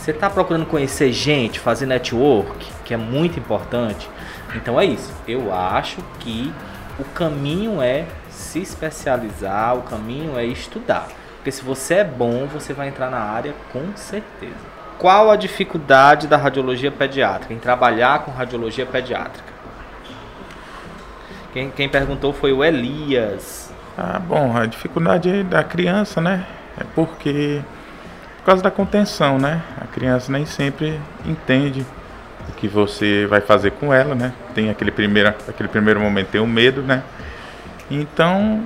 Você 0.02 0.10
está 0.10 0.28
procurando 0.28 0.66
conhecer 0.66 1.12
gente, 1.12 1.60
fazer 1.60 1.86
network, 1.86 2.66
que 2.84 2.92
é 2.92 2.96
muito 2.96 3.38
importante? 3.38 4.10
Então 4.52 4.80
é 4.80 4.84
isso. 4.84 5.12
Eu 5.28 5.54
acho 5.54 5.98
que 6.18 6.52
o 6.98 7.04
caminho 7.04 7.80
é 7.80 8.06
se 8.28 8.60
especializar, 8.60 9.76
o 9.76 9.82
caminho 9.82 10.36
é 10.36 10.44
estudar. 10.44 11.06
Porque 11.36 11.52
se 11.52 11.62
você 11.62 11.94
é 11.94 12.04
bom, 12.04 12.48
você 12.48 12.72
vai 12.72 12.88
entrar 12.88 13.12
na 13.12 13.20
área 13.20 13.54
com 13.72 13.94
certeza. 13.94 14.56
Qual 14.98 15.30
a 15.30 15.36
dificuldade 15.36 16.26
da 16.26 16.36
radiologia 16.36 16.90
pediátrica, 16.90 17.54
em 17.54 17.58
trabalhar 17.60 18.24
com 18.24 18.32
radiologia 18.32 18.84
pediátrica? 18.84 19.52
Quem, 21.52 21.70
quem 21.70 21.88
perguntou 21.88 22.32
foi 22.32 22.52
o 22.52 22.64
Elias. 22.64 23.72
Ah, 23.96 24.18
bom, 24.18 24.56
a 24.56 24.66
dificuldade 24.66 25.44
da 25.44 25.62
criança, 25.62 26.20
né? 26.20 26.44
É 26.76 26.82
porque 26.92 27.62
por 28.42 28.46
causa 28.46 28.62
da 28.62 28.72
contenção, 28.72 29.38
né? 29.38 29.62
A 29.80 29.86
criança 29.86 30.32
nem 30.32 30.44
sempre 30.44 31.00
entende 31.24 31.86
o 32.48 32.52
que 32.54 32.66
você 32.66 33.24
vai 33.26 33.40
fazer 33.40 33.70
com 33.70 33.94
ela, 33.94 34.16
né? 34.16 34.32
Tem 34.52 34.68
aquele 34.68 34.90
primeiro, 34.90 35.28
aquele 35.28 35.68
primeiro 35.68 36.00
momento, 36.00 36.30
tem 36.30 36.40
o 36.40 36.46
medo, 36.46 36.82
né? 36.82 37.04
Então, 37.88 38.64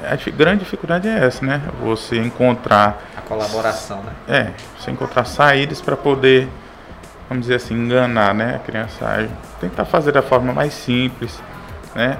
a 0.00 0.30
grande 0.30 0.60
dificuldade 0.60 1.08
é 1.08 1.26
essa, 1.26 1.44
né? 1.44 1.60
Você 1.82 2.16
encontrar 2.18 3.02
a 3.16 3.20
colaboração, 3.20 4.00
né? 4.04 4.12
É, 4.28 4.50
você 4.78 4.92
encontrar 4.92 5.24
saídas 5.24 5.80
para 5.80 5.96
poder, 5.96 6.48
vamos 7.28 7.46
dizer 7.46 7.56
assim, 7.56 7.74
enganar, 7.74 8.32
né? 8.32 8.54
A 8.54 8.58
criança 8.60 9.28
tentar 9.60 9.86
fazer 9.86 10.12
da 10.12 10.22
forma 10.22 10.52
mais 10.52 10.72
simples, 10.72 11.42
né? 11.96 12.16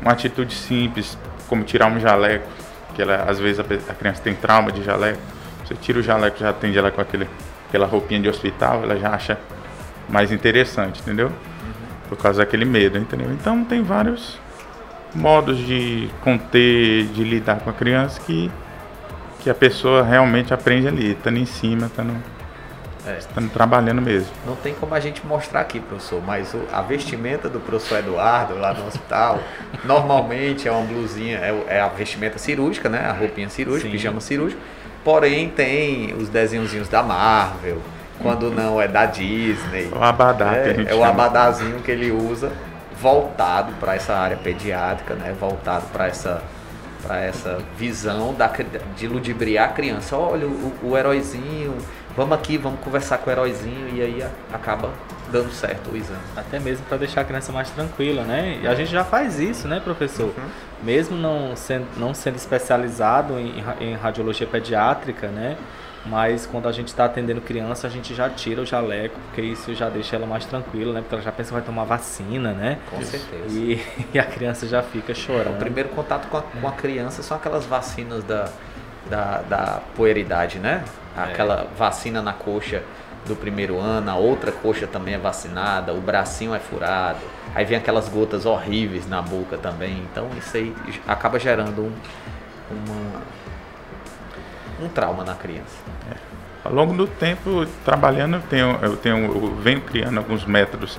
Uma 0.00 0.10
atitude 0.10 0.56
simples, 0.56 1.16
como 1.48 1.62
tirar 1.62 1.86
um 1.86 2.00
jaleco, 2.00 2.48
que 2.96 3.02
ela 3.02 3.26
às 3.28 3.38
vezes 3.38 3.60
a, 3.60 3.94
criança 3.94 4.20
tem 4.20 4.34
trauma 4.34 4.72
de 4.72 4.82
jaleco. 4.82 5.20
Você 5.64 5.74
tira 5.74 5.98
o 5.98 6.02
jaleco, 6.02 6.38
já 6.38 6.50
atende 6.50 6.78
ela 6.78 6.90
com 6.90 7.00
aquele, 7.00 7.28
aquela 7.68 7.86
roupinha 7.86 8.20
de 8.20 8.28
hospital, 8.28 8.82
ela 8.82 8.96
já 8.96 9.10
acha 9.10 9.38
mais 10.08 10.32
interessante, 10.32 11.00
entendeu? 11.00 11.28
Uhum. 11.28 11.32
Por 12.08 12.18
causa 12.18 12.38
daquele 12.38 12.64
medo, 12.64 12.98
entendeu? 12.98 13.30
Então 13.32 13.64
tem 13.64 13.82
vários 13.82 14.38
modos 15.14 15.58
de 15.58 16.08
conter, 16.22 17.06
de 17.06 17.22
lidar 17.24 17.60
com 17.60 17.70
a 17.70 17.72
criança 17.72 18.20
que, 18.20 18.50
que 19.40 19.50
a 19.50 19.54
pessoa 19.54 20.02
realmente 20.02 20.52
aprende 20.54 20.88
ali, 20.88 21.12
estando 21.12 21.38
em 21.38 21.44
cima, 21.44 21.86
estando, 21.86 22.14
é. 23.06 23.18
estando 23.18 23.50
trabalhando 23.50 24.00
mesmo. 24.00 24.30
Não 24.46 24.56
tem 24.56 24.74
como 24.74 24.94
a 24.94 25.00
gente 25.00 25.24
mostrar 25.26 25.60
aqui, 25.60 25.80
professor, 25.80 26.22
mas 26.24 26.54
o, 26.54 26.62
a 26.72 26.82
vestimenta 26.82 27.48
do 27.48 27.60
professor 27.60 27.98
Eduardo 27.98 28.58
lá 28.58 28.72
no 28.72 28.86
hospital, 28.86 29.38
normalmente 29.84 30.66
é 30.66 30.72
uma 30.72 30.84
blusinha, 30.84 31.38
é, 31.38 31.64
é, 31.76 31.80
a 31.80 31.88
vestimenta 31.88 32.38
cirúrgica, 32.38 32.88
né? 32.88 33.06
A 33.06 33.12
roupinha 33.12 33.48
cirúrgica, 33.48 33.86
Sim. 33.86 33.92
pijama 33.92 34.20
cirúrgico. 34.20 34.60
Porém, 35.04 35.48
tem 35.48 36.14
os 36.14 36.28
desenhozinhos 36.28 36.88
da 36.88 37.02
Marvel, 37.02 37.78
quando 38.20 38.50
não 38.50 38.80
é 38.80 38.86
da 38.86 39.04
Disney. 39.06 39.90
O 39.92 40.02
abadá 40.02 40.54
é, 40.54 40.62
que 40.62 40.70
a 40.70 40.74
gente 40.74 40.90
É 40.90 40.94
o 40.94 41.02
abadazinho 41.02 41.80
que 41.80 41.90
ele 41.90 42.10
usa 42.10 42.52
voltado 43.00 43.72
para 43.80 43.96
essa 43.96 44.14
área 44.14 44.36
pediátrica, 44.36 45.14
né? 45.14 45.34
voltado 45.38 45.86
para 45.92 46.06
essa, 46.06 46.40
essa 47.10 47.58
visão 47.76 48.32
da, 48.32 48.50
de 48.96 49.08
ludibriar 49.08 49.70
a 49.70 49.72
criança. 49.72 50.16
Olha, 50.16 50.46
o, 50.46 50.72
o 50.84 50.96
heróizinho, 50.96 51.76
vamos 52.16 52.36
aqui, 52.36 52.56
vamos 52.56 52.80
conversar 52.80 53.18
com 53.18 53.30
o 53.30 53.32
heróizinho 53.32 53.88
e 53.94 54.02
aí 54.02 54.24
acaba 54.52 54.90
dando 55.30 55.50
certo 55.50 55.90
o 55.90 55.96
exame. 55.96 56.20
Até 56.36 56.60
mesmo 56.60 56.84
para 56.86 56.98
deixar 56.98 57.22
a 57.22 57.24
criança 57.24 57.50
mais 57.52 57.70
tranquila, 57.70 58.22
né? 58.22 58.60
E 58.62 58.66
a 58.66 58.74
gente 58.74 58.90
já 58.90 59.02
faz 59.02 59.40
isso, 59.40 59.66
né, 59.66 59.80
professor? 59.80 60.26
Uhum. 60.26 60.48
Mesmo 60.82 61.16
não 61.16 61.56
sendo, 61.56 61.86
não 61.96 62.12
sendo 62.12 62.36
especializado 62.36 63.38
em, 63.38 63.64
em 63.80 63.94
radiologia 63.94 64.46
pediátrica, 64.46 65.28
né? 65.28 65.56
Mas 66.04 66.46
quando 66.46 66.68
a 66.68 66.72
gente 66.72 66.88
está 66.88 67.04
atendendo 67.04 67.40
criança, 67.40 67.86
a 67.86 67.90
gente 67.90 68.12
já 68.12 68.28
tira 68.28 68.60
o 68.60 68.66
jaleco, 68.66 69.18
porque 69.26 69.40
isso 69.40 69.72
já 69.72 69.88
deixa 69.88 70.16
ela 70.16 70.26
mais 70.26 70.44
tranquila, 70.44 70.92
né? 70.92 71.00
Porque 71.00 71.14
ela 71.14 71.22
já 71.22 71.30
pensa 71.30 71.48
que 71.48 71.54
vai 71.54 71.62
tomar 71.62 71.84
vacina, 71.84 72.52
né? 72.52 72.78
Com 72.90 73.00
certeza. 73.02 73.56
E, 73.56 73.80
e, 74.12 74.18
a 74.18 74.24
criança 74.24 74.66
já 74.66 74.82
fica 74.82 75.14
chorando. 75.14 75.54
O 75.54 75.58
primeiro 75.58 75.90
contato 75.90 76.28
com 76.28 76.38
a, 76.38 76.42
com 76.42 76.68
a 76.68 76.72
criança 76.72 77.22
são 77.22 77.36
aquelas 77.36 77.64
vacinas 77.64 78.24
da, 78.24 78.48
da, 79.08 79.42
da 79.48 79.80
pueridade, 79.94 80.58
né? 80.58 80.84
É. 81.16 81.20
Aquela 81.22 81.62
é. 81.62 81.66
vacina 81.76 82.22
na 82.22 82.32
coxa 82.32 82.82
do 83.26 83.36
primeiro 83.36 83.78
ano, 83.78 84.10
a 84.10 84.16
outra 84.16 84.50
coxa 84.50 84.86
também 84.86 85.14
é 85.14 85.18
vacinada, 85.18 85.92
o 85.92 86.00
bracinho 86.00 86.54
é 86.54 86.58
furado, 86.58 87.20
aí 87.54 87.64
vem 87.64 87.78
aquelas 87.78 88.08
gotas 88.08 88.46
horríveis 88.46 89.08
na 89.08 89.22
boca 89.22 89.56
também. 89.56 90.02
Então 90.10 90.28
isso 90.36 90.56
aí 90.56 90.74
acaba 91.06 91.38
gerando 91.38 91.82
um, 91.82 91.92
uma, 92.70 93.22
um 94.86 94.88
trauma 94.88 95.24
na 95.24 95.34
criança. 95.34 95.76
É. 96.10 96.16
Ao 96.64 96.72
longo 96.72 96.94
do 96.94 97.06
tempo, 97.06 97.66
trabalhando, 97.84 98.36
eu, 98.36 98.42
tenho, 98.42 98.78
eu, 98.82 98.96
tenho, 98.96 99.24
eu 99.24 99.54
venho 99.56 99.80
criando 99.80 100.18
alguns 100.18 100.44
métodos 100.44 100.98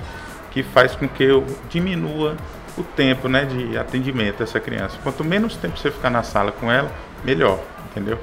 que 0.50 0.62
faz 0.62 0.94
com 0.94 1.08
que 1.08 1.24
eu 1.24 1.44
diminua 1.70 2.36
o 2.76 2.82
tempo 2.82 3.28
né, 3.28 3.44
de 3.44 3.76
atendimento 3.78 4.38
dessa 4.38 4.60
criança. 4.60 4.98
Quanto 5.02 5.24
menos 5.24 5.56
tempo 5.56 5.78
você 5.78 5.90
ficar 5.90 6.10
na 6.10 6.22
sala 6.22 6.52
com 6.52 6.70
ela, 6.70 6.90
melhor, 7.24 7.58
entendeu? 7.94 8.18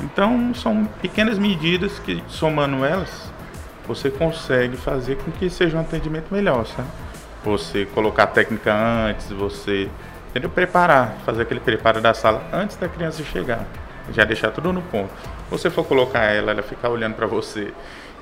Então, 0.00 0.54
são 0.54 0.84
pequenas 1.02 1.38
medidas 1.38 1.98
que, 1.98 2.22
somando 2.28 2.84
elas, 2.84 3.30
você 3.86 4.10
consegue 4.10 4.76
fazer 4.76 5.16
com 5.16 5.30
que 5.30 5.50
seja 5.50 5.76
um 5.76 5.80
atendimento 5.80 6.32
melhor, 6.32 6.66
sabe? 6.66 6.88
Você 7.44 7.86
colocar 7.86 8.24
a 8.24 8.26
técnica 8.26 8.72
antes, 8.72 9.30
você 9.30 9.88
entendeu? 10.30 10.48
preparar, 10.48 11.16
fazer 11.24 11.42
aquele 11.42 11.60
preparo 11.60 12.00
da 12.00 12.14
sala 12.14 12.42
antes 12.52 12.76
da 12.76 12.88
criança 12.88 13.22
chegar 13.24 13.66
já 14.12 14.24
deixar 14.24 14.50
tudo 14.50 14.72
no 14.72 14.82
ponto. 14.82 15.10
Você 15.50 15.70
for 15.70 15.84
colocar 15.84 16.20
ela, 16.24 16.52
ela 16.52 16.62
ficar 16.62 16.88
olhando 16.88 17.14
para 17.14 17.26
você 17.26 17.72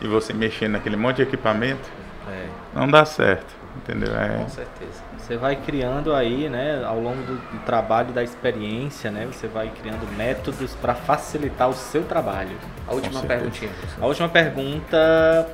e 0.01 0.07
você 0.07 0.33
mexendo 0.33 0.73
naquele 0.73 0.97
monte 0.97 1.17
de 1.17 1.23
equipamento, 1.23 1.89
é. 2.31 2.49
não 2.75 2.89
dá 2.89 3.05
certo, 3.05 3.55
entendeu? 3.77 4.15
É. 4.17 4.39
Com 4.39 4.49
certeza. 4.49 5.09
Você 5.19 5.37
vai 5.37 5.57
criando 5.57 6.15
aí, 6.15 6.49
né, 6.49 6.83
ao 6.85 6.99
longo 6.99 7.23
do, 7.23 7.39
trabalho, 7.65 8.13
da 8.13 8.23
experiência, 8.23 9.11
né, 9.11 9.27
você 9.27 9.47
vai 9.47 9.71
criando 9.71 10.11
métodos 10.17 10.75
para 10.77 10.95
facilitar 10.95 11.69
o 11.69 11.75
seu 11.75 12.05
trabalho. 12.05 12.57
A 12.87 12.95
última 12.95 13.21
perguntinha. 13.23 13.71
A 14.01 14.07
última 14.07 14.29
pergunta 14.29 15.49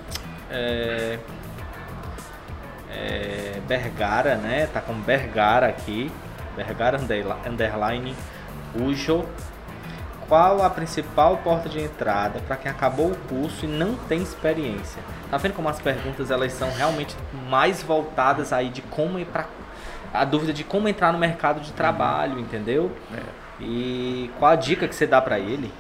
é, 0.50 1.18
é 2.90 3.60
Bergara, 3.66 4.36
né? 4.36 4.68
Tá 4.72 4.80
com 4.80 4.94
Bergara 4.94 5.66
aqui. 5.66 6.10
Bergara 6.56 7.00
underline 7.46 8.14
Ujo 8.80 9.24
qual 10.28 10.62
a 10.62 10.70
principal 10.70 11.36
porta 11.38 11.68
de 11.68 11.80
entrada 11.80 12.40
para 12.46 12.56
quem 12.56 12.70
acabou 12.70 13.10
o 13.12 13.16
curso 13.28 13.64
e 13.64 13.68
não 13.68 13.94
tem 13.96 14.22
experiência? 14.22 15.02
Tá 15.30 15.36
vendo 15.36 15.54
como 15.54 15.68
as 15.68 15.80
perguntas 15.80 16.30
elas 16.30 16.52
são 16.52 16.70
realmente 16.72 17.16
mais 17.48 17.82
voltadas 17.82 18.52
aí 18.52 18.68
de 18.68 18.82
como 18.82 19.18
ir 19.18 19.26
para 19.26 19.46
a 20.12 20.24
dúvida 20.24 20.52
de 20.52 20.62
como 20.64 20.88
entrar 20.88 21.12
no 21.12 21.18
mercado 21.18 21.60
de 21.60 21.72
trabalho, 21.72 22.38
entendeu? 22.38 22.90
É. 23.12 23.20
E 23.60 24.30
qual 24.38 24.52
a 24.52 24.56
dica 24.56 24.86
que 24.88 24.94
você 24.94 25.06
dá 25.06 25.20
para 25.20 25.38
ele? 25.38 25.72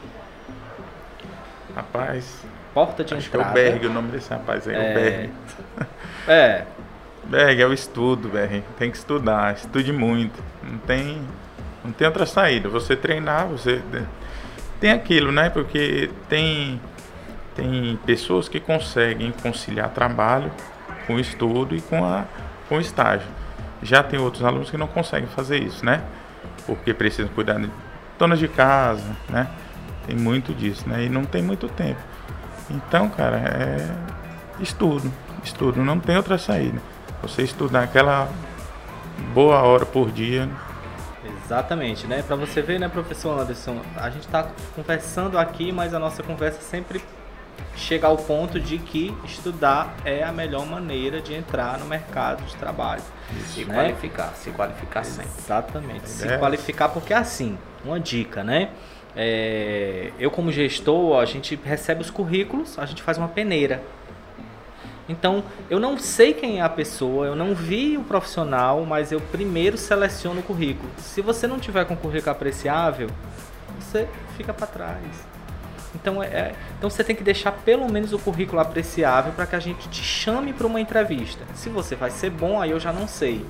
Rapaz, 1.74 2.44
Porta 2.72 3.04
de 3.04 3.14
acho 3.14 3.30
que 3.30 3.36
é 3.36 3.40
entrada. 3.40 3.50
o 3.58 3.62
Berg, 3.62 3.86
o 3.86 3.92
nome 3.92 4.10
desse 4.10 4.30
rapaz 4.30 4.66
aí, 4.66 4.74
é, 4.74 4.78
É. 4.78 4.90
o 4.90 4.94
Berg. 4.94 5.32
É, 6.26 6.64
Berg, 7.24 7.62
é 7.62 7.66
o 7.66 7.72
estudo, 7.72 8.28
Berg. 8.28 8.62
Tem 8.78 8.90
que 8.90 8.96
estudar, 8.96 9.54
estude 9.54 9.92
muito. 9.92 10.42
Não 10.62 10.78
tem, 10.78 11.22
não 11.84 11.92
tem 11.92 12.06
outra 12.06 12.24
saída. 12.24 12.68
Você 12.68 12.96
treinar, 12.96 13.46
você. 13.46 13.82
Tem 14.80 14.90
aquilo, 14.90 15.30
né? 15.30 15.50
Porque 15.50 16.10
tem, 16.28 16.80
tem 17.54 17.98
pessoas 18.06 18.48
que 18.48 18.58
conseguem 18.58 19.30
conciliar 19.42 19.90
trabalho 19.90 20.50
com 21.06 21.18
estudo 21.18 21.76
e 21.76 21.80
com, 21.82 22.04
a, 22.04 22.24
com 22.68 22.80
estágio. 22.80 23.28
Já 23.82 24.02
tem 24.02 24.18
outros 24.18 24.44
alunos 24.44 24.70
que 24.70 24.76
não 24.76 24.86
conseguem 24.86 25.28
fazer 25.28 25.62
isso, 25.62 25.84
né? 25.84 26.02
Porque 26.66 26.94
precisam 26.94 27.30
cuidar 27.34 27.58
de 27.58 27.70
donas 28.18 28.38
de 28.38 28.48
casa, 28.48 29.14
né? 29.28 29.48
Tem 30.06 30.16
muito 30.16 30.52
disso, 30.54 30.88
né? 30.88 31.04
E 31.04 31.08
não 31.08 31.24
tem 31.24 31.42
muito 31.42 31.68
tempo. 31.68 32.00
Então, 32.70 33.08
cara, 33.10 33.36
é 33.36 33.90
estudo. 34.60 35.12
Estudo, 35.42 35.82
não 35.82 36.00
tem 36.00 36.16
outra 36.16 36.38
saída. 36.38 36.80
Você 37.22 37.42
estudar 37.42 37.82
aquela 37.82 38.28
boa 39.34 39.62
hora 39.62 39.84
por 39.84 40.10
dia. 40.10 40.48
Exatamente, 41.44 42.06
né? 42.06 42.22
Para 42.26 42.36
você 42.36 42.62
ver, 42.62 42.78
né, 42.80 42.88
professor 42.88 43.38
Anderson, 43.38 43.80
a 43.96 44.08
gente 44.10 44.26
está 44.26 44.48
conversando 44.74 45.38
aqui, 45.38 45.70
mas 45.72 45.92
a 45.92 45.98
nossa 45.98 46.22
conversa 46.22 46.60
sempre 46.62 47.02
chega 47.76 48.06
ao 48.06 48.16
ponto 48.16 48.58
de 48.58 48.78
que 48.78 49.14
estudar 49.24 49.94
é 50.04 50.22
a 50.22 50.32
melhor 50.32 50.64
maneira 50.66 51.20
de 51.20 51.34
entrar 51.34 51.78
no 51.78 51.86
mercado 51.86 52.42
de 52.44 52.56
trabalho. 52.56 53.02
Se 53.52 53.64
né? 53.64 53.74
qualificar, 53.74 54.32
se 54.34 54.50
qualificar 54.50 55.04
sempre. 55.04 55.30
Exatamente. 55.38 56.08
Se 56.08 56.26
É. 56.26 56.38
qualificar, 56.38 56.88
porque 56.88 57.12
assim, 57.12 57.58
uma 57.84 58.00
dica, 58.00 58.42
né? 58.42 58.70
É, 59.16 60.10
eu 60.18 60.30
como 60.30 60.50
gestor, 60.50 61.20
a 61.20 61.24
gente 61.24 61.58
recebe 61.64 62.00
os 62.00 62.10
currículos, 62.10 62.78
a 62.78 62.86
gente 62.86 63.02
faz 63.02 63.18
uma 63.18 63.28
peneira. 63.28 63.82
Então, 65.08 65.44
eu 65.68 65.78
não 65.78 65.98
sei 65.98 66.32
quem 66.32 66.60
é 66.60 66.62
a 66.62 66.68
pessoa, 66.68 67.26
eu 67.26 67.36
não 67.36 67.54
vi 67.54 67.96
o 67.98 68.02
profissional, 68.02 68.84
mas 68.86 69.12
eu 69.12 69.20
primeiro 69.20 69.76
seleciono 69.76 70.40
o 70.40 70.42
currículo. 70.42 70.88
Se 70.98 71.20
você 71.20 71.46
não 71.46 71.58
tiver 71.58 71.84
com 71.84 71.94
currículo 71.94 72.32
apreciável, 72.32 73.08
você 73.78 74.08
fica 74.36 74.54
para 74.54 74.66
trás. 74.66 75.04
Então, 75.94 76.22
é, 76.22 76.26
é- 76.26 76.54
então 76.76 76.90
você 76.90 77.04
tem 77.04 77.14
que 77.14 77.22
deixar 77.22 77.52
pelo 77.52 77.90
menos 77.90 78.12
o 78.12 78.18
currículo 78.18 78.60
apreciável 78.60 79.32
para 79.32 79.46
que 79.46 79.54
a 79.54 79.60
gente 79.60 79.88
te 79.88 80.02
chame 80.02 80.52
para 80.52 80.66
uma 80.66 80.80
entrevista. 80.80 81.44
Se 81.54 81.68
você 81.68 81.94
vai 81.94 82.10
ser 82.10 82.30
bom, 82.30 82.60
aí 82.60 82.70
eu 82.70 82.80
já 82.80 82.92
não 82.92 83.06
sei, 83.06 83.44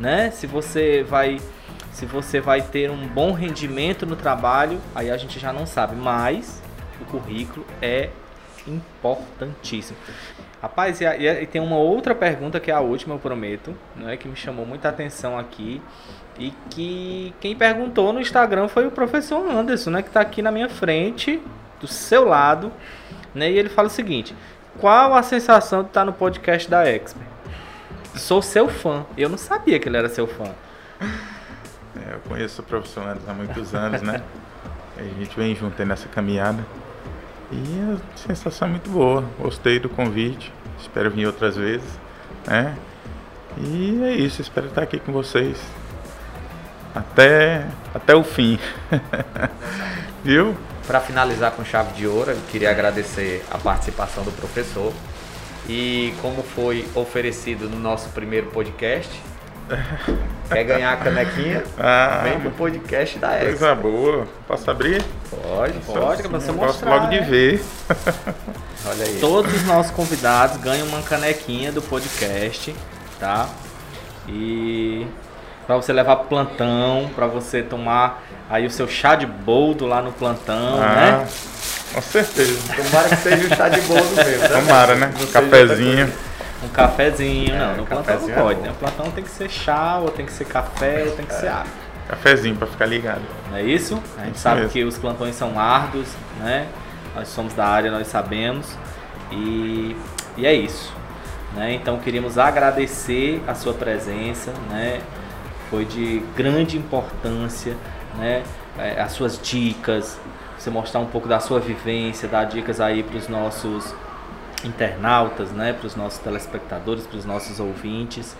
né? 0.00 0.30
Se 0.30 0.46
você 0.46 1.02
vai 1.02 1.38
se 1.92 2.06
você 2.06 2.40
vai 2.40 2.60
ter 2.60 2.90
um 2.90 3.06
bom 3.06 3.30
rendimento 3.30 4.04
no 4.04 4.16
trabalho, 4.16 4.80
aí 4.92 5.12
a 5.12 5.16
gente 5.16 5.38
já 5.38 5.52
não 5.52 5.64
sabe, 5.64 5.94
mas 5.94 6.60
o 7.00 7.04
currículo 7.04 7.64
é 7.80 8.10
importantíssimo. 8.66 9.96
Rapaz, 10.64 10.98
e, 10.98 11.04
e 11.04 11.46
tem 11.46 11.60
uma 11.60 11.76
outra 11.76 12.14
pergunta 12.14 12.58
que 12.58 12.70
é 12.70 12.74
a 12.74 12.80
última, 12.80 13.14
eu 13.14 13.18
prometo, 13.18 13.76
né, 13.94 14.16
que 14.16 14.26
me 14.26 14.34
chamou 14.34 14.64
muita 14.64 14.88
atenção 14.88 15.38
aqui 15.38 15.82
e 16.38 16.54
que 16.70 17.34
quem 17.38 17.54
perguntou 17.54 18.14
no 18.14 18.18
Instagram 18.18 18.66
foi 18.66 18.86
o 18.86 18.90
professor 18.90 19.46
Anderson, 19.46 19.90
né, 19.90 20.00
que 20.00 20.08
está 20.08 20.22
aqui 20.22 20.40
na 20.40 20.50
minha 20.50 20.70
frente, 20.70 21.38
do 21.78 21.86
seu 21.86 22.24
lado, 22.24 22.72
né, 23.34 23.50
e 23.50 23.58
ele 23.58 23.68
fala 23.68 23.88
o 23.88 23.90
seguinte: 23.90 24.34
qual 24.80 25.12
a 25.12 25.22
sensação 25.22 25.82
de 25.82 25.88
estar 25.88 26.06
no 26.06 26.14
podcast 26.14 26.70
da 26.70 26.88
Expert? 26.88 27.28
Sou 28.16 28.40
seu 28.40 28.66
fã. 28.66 29.04
Eu 29.18 29.28
não 29.28 29.36
sabia 29.36 29.78
que 29.78 29.86
ele 29.86 29.98
era 29.98 30.08
seu 30.08 30.26
fã. 30.26 30.46
É, 30.98 32.14
eu 32.14 32.20
conheço 32.26 32.62
o 32.62 32.64
professor 32.64 33.02
Anderson 33.02 33.30
há 33.30 33.34
muitos 33.34 33.74
anos, 33.74 34.00
né? 34.00 34.22
A 34.96 35.02
gente 35.02 35.36
vem 35.36 35.54
junto 35.54 35.82
aí 35.82 35.86
nessa 35.86 36.08
caminhada. 36.08 36.64
E 37.54 37.94
a 37.94 38.16
sensação 38.16 38.66
é 38.66 38.70
muito 38.72 38.90
boa. 38.90 39.24
Gostei 39.38 39.78
do 39.78 39.88
convite. 39.88 40.52
Espero 40.80 41.10
vir 41.10 41.26
outras 41.26 41.56
vezes, 41.56 41.88
né? 42.46 42.76
E 43.56 44.02
é 44.02 44.12
isso. 44.12 44.42
Espero 44.42 44.66
estar 44.66 44.82
aqui 44.82 44.98
com 44.98 45.12
vocês 45.12 45.56
até, 46.92 47.64
até 47.94 48.14
o 48.14 48.24
fim. 48.24 48.58
Viu? 50.24 50.56
Para 50.86 51.00
finalizar 51.00 51.52
com 51.52 51.64
chave 51.64 51.92
de 51.94 52.06
ouro, 52.06 52.32
eu 52.32 52.40
queria 52.50 52.70
agradecer 52.70 53.44
a 53.50 53.56
participação 53.56 54.24
do 54.24 54.32
professor. 54.32 54.92
E 55.68 56.12
como 56.20 56.42
foi 56.42 56.86
oferecido 56.94 57.70
no 57.70 57.78
nosso 57.78 58.10
primeiro 58.10 58.48
podcast, 58.48 59.10
quer 60.50 60.64
ganhar 60.64 60.92
a 60.92 60.96
canequinha? 60.96 61.62
Ah, 61.78 62.20
Vem 62.24 62.40
pro 62.40 62.50
podcast 62.52 63.18
da 63.18 63.36
Ex. 63.42 63.58
coisa 63.58 63.74
boa. 63.74 64.26
Posso 64.46 64.70
abrir? 64.70 65.02
Pode, 65.30 65.72
Pode, 65.80 66.22
que 66.22 66.28
Sim, 66.28 66.34
você 66.34 66.50
eu 66.50 66.54
gosto 66.54 66.66
mostrar, 66.84 66.90
logo 66.94 67.06
de 67.08 67.20
né? 67.20 67.26
ver. 67.26 67.64
Olha 68.86 69.04
aí. 69.06 69.18
Todos 69.20 69.54
os 69.54 69.64
nossos 69.64 69.90
convidados 69.92 70.58
ganham 70.58 70.86
uma 70.86 71.00
canequinha 71.02 71.72
do 71.72 71.80
podcast, 71.80 72.74
tá? 73.18 73.48
E 74.28 75.06
para 75.66 75.76
você 75.76 75.92
levar 75.92 76.16
pro 76.16 76.28
plantão, 76.28 77.10
para 77.14 77.26
você 77.26 77.62
tomar 77.62 78.22
aí 78.50 78.66
o 78.66 78.70
seu 78.70 78.86
chá 78.86 79.14
de 79.14 79.26
boldo 79.26 79.86
lá 79.86 80.02
no 80.02 80.12
plantão, 80.12 80.78
Ah, 80.82 80.94
né? 80.94 81.26
com 81.94 82.02
certeza. 82.02 82.58
Tomara 82.76 83.08
que 83.08 83.16
seja 83.16 83.46
o 83.46 83.56
chá 83.56 83.68
de 83.70 83.80
bolo 83.82 84.10
mesmo. 84.16 84.48
Tomara, 84.48 84.94
né? 84.96 85.06
Não 85.12 85.20
seja 85.26 85.32
Cafezinho. 85.32 86.12
Um 86.64 86.68
cafezinho, 86.68 87.56
não, 87.56 87.76
no 87.76 87.86
plantão 87.86 88.20
não 88.20 88.30
é 88.30 88.34
pode, 88.34 88.58
bom. 88.60 88.66
né? 88.66 88.72
O 88.72 88.74
plantão 88.74 89.10
tem 89.10 89.22
que 89.24 89.30
ser 89.30 89.50
chá, 89.50 89.98
ou 89.98 90.10
tem 90.10 90.24
que 90.24 90.32
ser 90.32 90.44
café, 90.46 91.04
ou 91.06 91.12
tem 91.12 91.26
que 91.26 91.34
ser 91.34 91.48
água. 91.48 91.66
Cafezinho 92.08 92.56
pra 92.56 92.66
ficar 92.66 92.86
ligado. 92.86 93.22
Não 93.50 93.56
é 93.56 93.62
isso? 93.62 94.02
A 94.18 94.24
gente 94.24 94.34
Isso 94.34 94.42
sabe 94.42 94.60
mesmo. 94.60 94.72
que 94.72 94.84
os 94.84 94.98
plantões 94.98 95.34
são 95.34 95.58
árduos, 95.58 96.08
né? 96.38 96.66
Nós 97.14 97.28
somos 97.28 97.54
da 97.54 97.66
área, 97.66 97.90
nós 97.90 98.06
sabemos. 98.08 98.76
E, 99.30 99.96
e 100.36 100.46
é 100.46 100.52
isso. 100.52 100.92
Né? 101.54 101.74
Então 101.74 101.98
queríamos 101.98 102.36
agradecer 102.36 103.42
a 103.46 103.54
sua 103.54 103.72
presença, 103.72 104.52
né? 104.70 105.00
Foi 105.70 105.84
de 105.84 106.22
grande 106.36 106.76
importância, 106.76 107.76
né? 108.16 108.42
É, 108.78 109.00
as 109.00 109.12
suas 109.12 109.40
dicas, 109.40 110.18
você 110.58 110.68
mostrar 110.68 111.00
um 111.00 111.06
pouco 111.06 111.28
da 111.28 111.38
sua 111.38 111.60
vivência, 111.60 112.28
dar 112.28 112.44
dicas 112.44 112.80
aí 112.80 113.02
para 113.02 113.16
os 113.16 113.28
nossos 113.28 113.94
internautas, 114.64 115.50
né? 115.50 115.72
Para 115.72 115.86
os 115.86 115.96
nossos 115.96 116.18
telespectadores, 116.18 117.06
para 117.06 117.18
os 117.18 117.24
nossos 117.24 117.60
ouvintes 117.60 118.36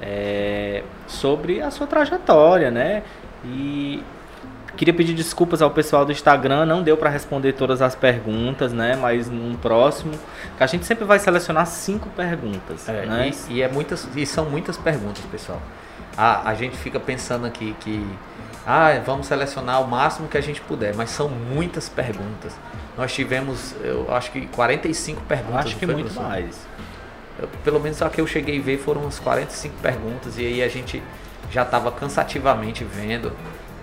é, 0.00 0.82
sobre 1.06 1.62
a 1.62 1.70
sua 1.70 1.86
trajetória, 1.86 2.70
né? 2.70 3.02
E 3.44 4.02
queria 4.76 4.92
pedir 4.94 5.14
desculpas 5.14 5.62
ao 5.62 5.70
pessoal 5.70 6.04
do 6.04 6.12
Instagram, 6.12 6.64
não 6.66 6.82
deu 6.82 6.96
para 6.96 7.10
responder 7.10 7.52
todas 7.52 7.82
as 7.82 7.94
perguntas, 7.94 8.72
né? 8.72 8.96
Mas 8.96 9.28
num 9.28 9.54
próximo, 9.54 10.12
que 10.56 10.62
a 10.62 10.66
gente 10.66 10.84
sempre 10.84 11.04
vai 11.04 11.18
selecionar 11.18 11.66
cinco 11.66 12.08
perguntas, 12.10 12.88
É, 12.88 13.06
né? 13.06 13.30
e, 13.48 13.54
e 13.54 13.62
é 13.62 13.68
muitas, 13.68 14.08
e 14.16 14.26
são 14.26 14.44
muitas 14.46 14.76
perguntas, 14.76 15.22
pessoal. 15.30 15.60
A, 16.16 16.50
a 16.50 16.54
gente 16.54 16.76
fica 16.76 16.98
pensando 16.98 17.46
aqui 17.46 17.74
que 17.80 18.04
ah, 18.66 18.90
vamos 19.04 19.26
selecionar 19.26 19.82
o 19.82 19.88
máximo 19.88 20.28
que 20.28 20.38
a 20.38 20.40
gente 20.40 20.60
puder, 20.60 20.94
mas 20.94 21.10
são 21.10 21.28
muitas 21.28 21.88
perguntas. 21.88 22.56
Nós 22.96 23.12
tivemos, 23.12 23.74
eu 23.82 24.06
acho 24.14 24.30
que 24.32 24.46
45 24.48 25.20
Eu 25.20 25.26
perguntas. 25.26 25.66
acho 25.66 25.76
que 25.76 25.86
muito 25.86 26.00
professor? 26.12 26.22
mais. 26.28 26.66
Eu- 27.38 27.48
pelo 27.64 27.80
menos 27.80 28.00
a 28.02 28.10
que 28.10 28.20
eu 28.20 28.26
cheguei 28.26 28.58
a 28.58 28.62
ver 28.62 28.78
foram 28.78 29.02
umas 29.02 29.18
45 29.18 29.74
perguntas 29.80 30.36
e 30.38 30.44
aí 30.46 30.62
a 30.62 30.68
gente 30.68 31.02
já 31.50 31.62
estava 31.62 31.90
cansativamente 31.90 32.84
vendo, 32.84 33.32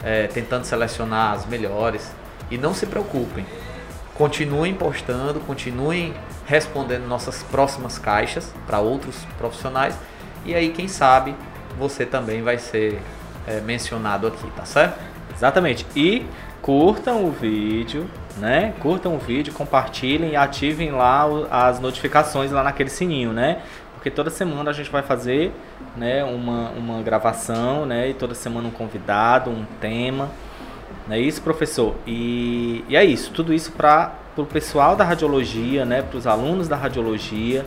é, 0.03 0.27
tentando 0.27 0.63
selecionar 0.65 1.33
as 1.33 1.45
melhores. 1.45 2.11
E 2.51 2.57
não 2.57 2.73
se 2.73 2.85
preocupem, 2.85 3.45
continuem 4.15 4.73
postando, 4.73 5.39
continuem 5.41 6.13
respondendo 6.45 7.07
nossas 7.07 7.43
próximas 7.43 7.97
caixas 7.99 8.51
para 8.65 8.79
outros 8.79 9.15
profissionais 9.37 9.95
e 10.45 10.55
aí 10.55 10.69
quem 10.69 10.87
sabe 10.87 11.35
você 11.77 12.05
também 12.05 12.41
vai 12.41 12.57
ser 12.57 12.99
é, 13.47 13.59
mencionado 13.61 14.27
aqui, 14.27 14.49
tá 14.55 14.65
certo? 14.65 14.99
Exatamente. 15.35 15.85
E 15.95 16.25
curtam 16.61 17.23
o 17.23 17.31
vídeo, 17.31 18.09
né? 18.39 18.73
Curtam 18.79 19.15
o 19.15 19.19
vídeo, 19.19 19.53
compartilhem 19.53 20.31
e 20.31 20.35
ativem 20.35 20.91
lá 20.91 21.25
as 21.51 21.79
notificações 21.79 22.51
lá 22.51 22.63
naquele 22.63 22.89
sininho, 22.89 23.33
né? 23.33 23.61
Porque 23.93 24.09
toda 24.09 24.29
semana 24.29 24.69
a 24.69 24.73
gente 24.73 24.89
vai 24.89 25.01
fazer, 25.01 25.51
né, 25.97 26.23
uma, 26.23 26.69
uma 26.69 27.01
gravação, 27.01 27.85
né? 27.85 28.09
E 28.09 28.13
toda 28.13 28.33
semana 28.33 28.67
um 28.67 28.71
convidado, 28.71 29.49
um 29.49 29.65
tema. 29.81 30.29
Não 31.05 31.15
é 31.15 31.19
isso, 31.19 31.41
professor? 31.41 31.95
E, 32.07 32.83
e 32.87 32.95
é 32.95 33.03
isso. 33.03 33.31
Tudo 33.31 33.53
isso 33.53 33.73
para 33.73 34.13
o 34.37 34.45
pessoal 34.45 34.95
da 34.95 35.03
radiologia, 35.03 35.85
né? 35.85 36.01
Para 36.01 36.17
os 36.17 36.25
alunos 36.25 36.69
da 36.69 36.77
radiologia, 36.77 37.65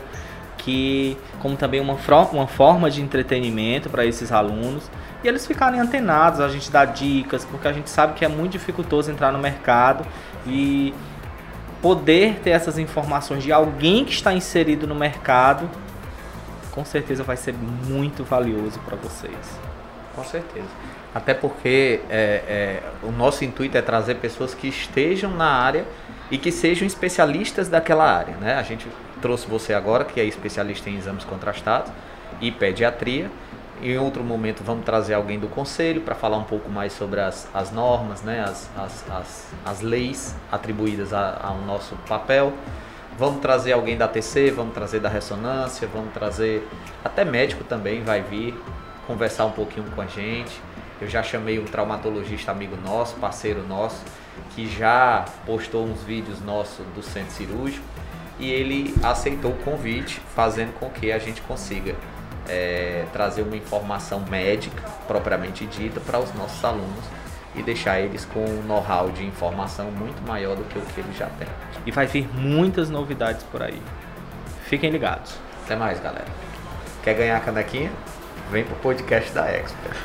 que 0.57 1.19
como 1.41 1.57
também 1.57 1.81
uma, 1.81 1.99
uma 2.33 2.47
forma 2.47 2.91
de 2.91 3.03
entretenimento 3.03 3.91
para 3.91 4.07
esses 4.07 4.33
alunos. 4.33 4.91
e 5.23 5.29
eles 5.29 5.47
ficarem 5.47 5.81
antenados, 5.81 6.41
a 6.41 6.49
gente 6.49 6.71
dá 6.71 6.85
dicas, 6.85 7.45
porque 7.45 7.69
a 7.69 7.73
gente 7.73 7.91
sabe 7.91 8.15
que 8.15 8.25
é 8.25 8.29
muito 8.29 8.53
dificultoso 8.53 9.11
entrar 9.11 9.33
no 9.33 9.39
mercado 9.39 10.07
e 10.47 10.95
poder 11.81 12.41
ter 12.41 12.51
essas 12.51 12.79
informações 12.79 13.43
de 13.43 13.53
alguém 13.53 14.05
que 14.05 14.13
está 14.13 14.33
inserido 14.33 14.87
no 14.87 14.95
mercado, 14.95 15.69
com 16.71 16.85
certeza 16.85 17.23
vai 17.23 17.37
ser 17.37 17.55
muito 17.55 18.25
valioso 18.25 18.79
para 18.81 18.97
vocês. 18.97 19.61
Com 20.15 20.25
certeza. 20.25 20.69
Até 21.15 21.35
porque 21.35 22.01
é, 22.09 22.43
é, 22.47 22.83
o 23.03 23.11
nosso 23.11 23.45
intuito 23.45 23.77
é 23.77 23.83
trazer 23.83 24.17
pessoas 24.17 24.55
que 24.55 24.69
estejam 24.69 25.31
na 25.31 25.47
área 25.47 25.85
e 26.31 26.39
que 26.39 26.51
sejam 26.51 26.87
especialistas 26.87 27.69
daquela 27.69 28.11
área. 28.11 28.35
Né? 28.37 28.55
A 28.55 28.63
gente 28.63 28.87
trouxe 29.21 29.47
você 29.47 29.75
agora, 29.75 30.05
que 30.05 30.21
é 30.21 30.25
especialista 30.25 30.89
em 30.89 30.97
exames 30.97 31.25
contrastados 31.25 31.93
e 32.41 32.51
pediatria. 32.51 33.31
Em 33.83 33.99
outro 33.99 34.23
momento 34.23 34.63
vamos 34.63 34.85
trazer 34.85 35.15
alguém 35.15 35.41
do 35.41 35.49
conselho 35.49 36.03
para 36.03 36.15
falar 36.15 36.37
um 36.37 36.45
pouco 36.45 36.71
mais 36.71 36.93
sobre 36.93 37.21
as, 37.21 37.49
as 37.53 37.73
normas, 37.73 38.23
né? 38.23 38.41
as, 38.41 38.71
as, 38.77 39.11
as, 39.11 39.47
as 39.65 39.81
leis 39.81 40.37
atribuídas 40.53 41.13
ao 41.13 41.59
nosso 41.67 41.97
papel. 42.07 42.53
Vamos 43.19 43.41
trazer 43.41 43.73
alguém 43.73 43.97
da 43.97 44.07
TC, 44.07 44.53
vamos 44.53 44.73
trazer 44.73 45.01
da 45.01 45.09
ressonância, 45.09 45.89
vamos 45.93 46.15
trazer 46.15 46.65
até 47.05 47.25
médico 47.25 47.65
também 47.65 48.05
vai 48.05 48.23
vir 48.23 48.55
conversar 49.05 49.47
um 49.47 49.51
pouquinho 49.51 49.91
com 49.91 50.01
a 50.01 50.07
gente. 50.07 50.61
Eu 51.01 51.09
já 51.09 51.21
chamei 51.21 51.59
um 51.59 51.65
traumatologista 51.65 52.53
amigo 52.53 52.77
nosso, 52.77 53.17
parceiro 53.17 53.67
nosso, 53.67 54.01
que 54.55 54.69
já 54.69 55.25
postou 55.45 55.85
uns 55.85 56.05
vídeos 56.05 56.41
nossos 56.41 56.87
do 56.95 57.03
centro 57.03 57.33
cirúrgico 57.33 57.85
e 58.39 58.49
ele 58.49 58.95
aceitou 59.03 59.51
o 59.51 59.57
convite, 59.65 60.21
fazendo 60.37 60.73
com 60.79 60.89
que 60.89 61.11
a 61.11 61.19
gente 61.19 61.43
consiga 61.43 61.97
é, 62.49 63.05
trazer 63.13 63.43
uma 63.43 63.57
informação 63.57 64.21
médica 64.29 64.83
propriamente 65.07 65.67
dita 65.67 66.01
para 66.01 66.19
os 66.19 66.33
nossos 66.35 66.65
alunos 66.65 67.05
e 67.55 67.63
deixar 67.63 68.01
eles 68.01 68.25
com 68.25 68.45
um 68.45 68.63
know-how 68.63 69.11
de 69.11 69.25
informação 69.25 69.91
muito 69.91 70.27
maior 70.27 70.57
do 70.57 70.65
que 70.65 70.79
o 70.79 70.83
que 70.83 71.01
eles 71.01 71.17
já 71.17 71.27
têm. 71.27 71.49
E 71.85 71.91
vai 71.91 72.07
vir 72.07 72.29
muitas 72.35 72.89
novidades 72.89 73.43
por 73.45 73.63
aí. 73.63 73.81
Fiquem 74.65 74.91
ligados. 74.91 75.35
Até 75.65 75.77
mais, 75.77 76.01
galera. 76.01 76.27
Quer 77.03 77.15
ganhar 77.15 77.37
a 77.37 77.41
canequinha? 77.41 77.91
Vem 78.51 78.65
pro 78.65 78.77
podcast 78.77 79.33
da 79.33 79.47
Expert. 79.49 79.97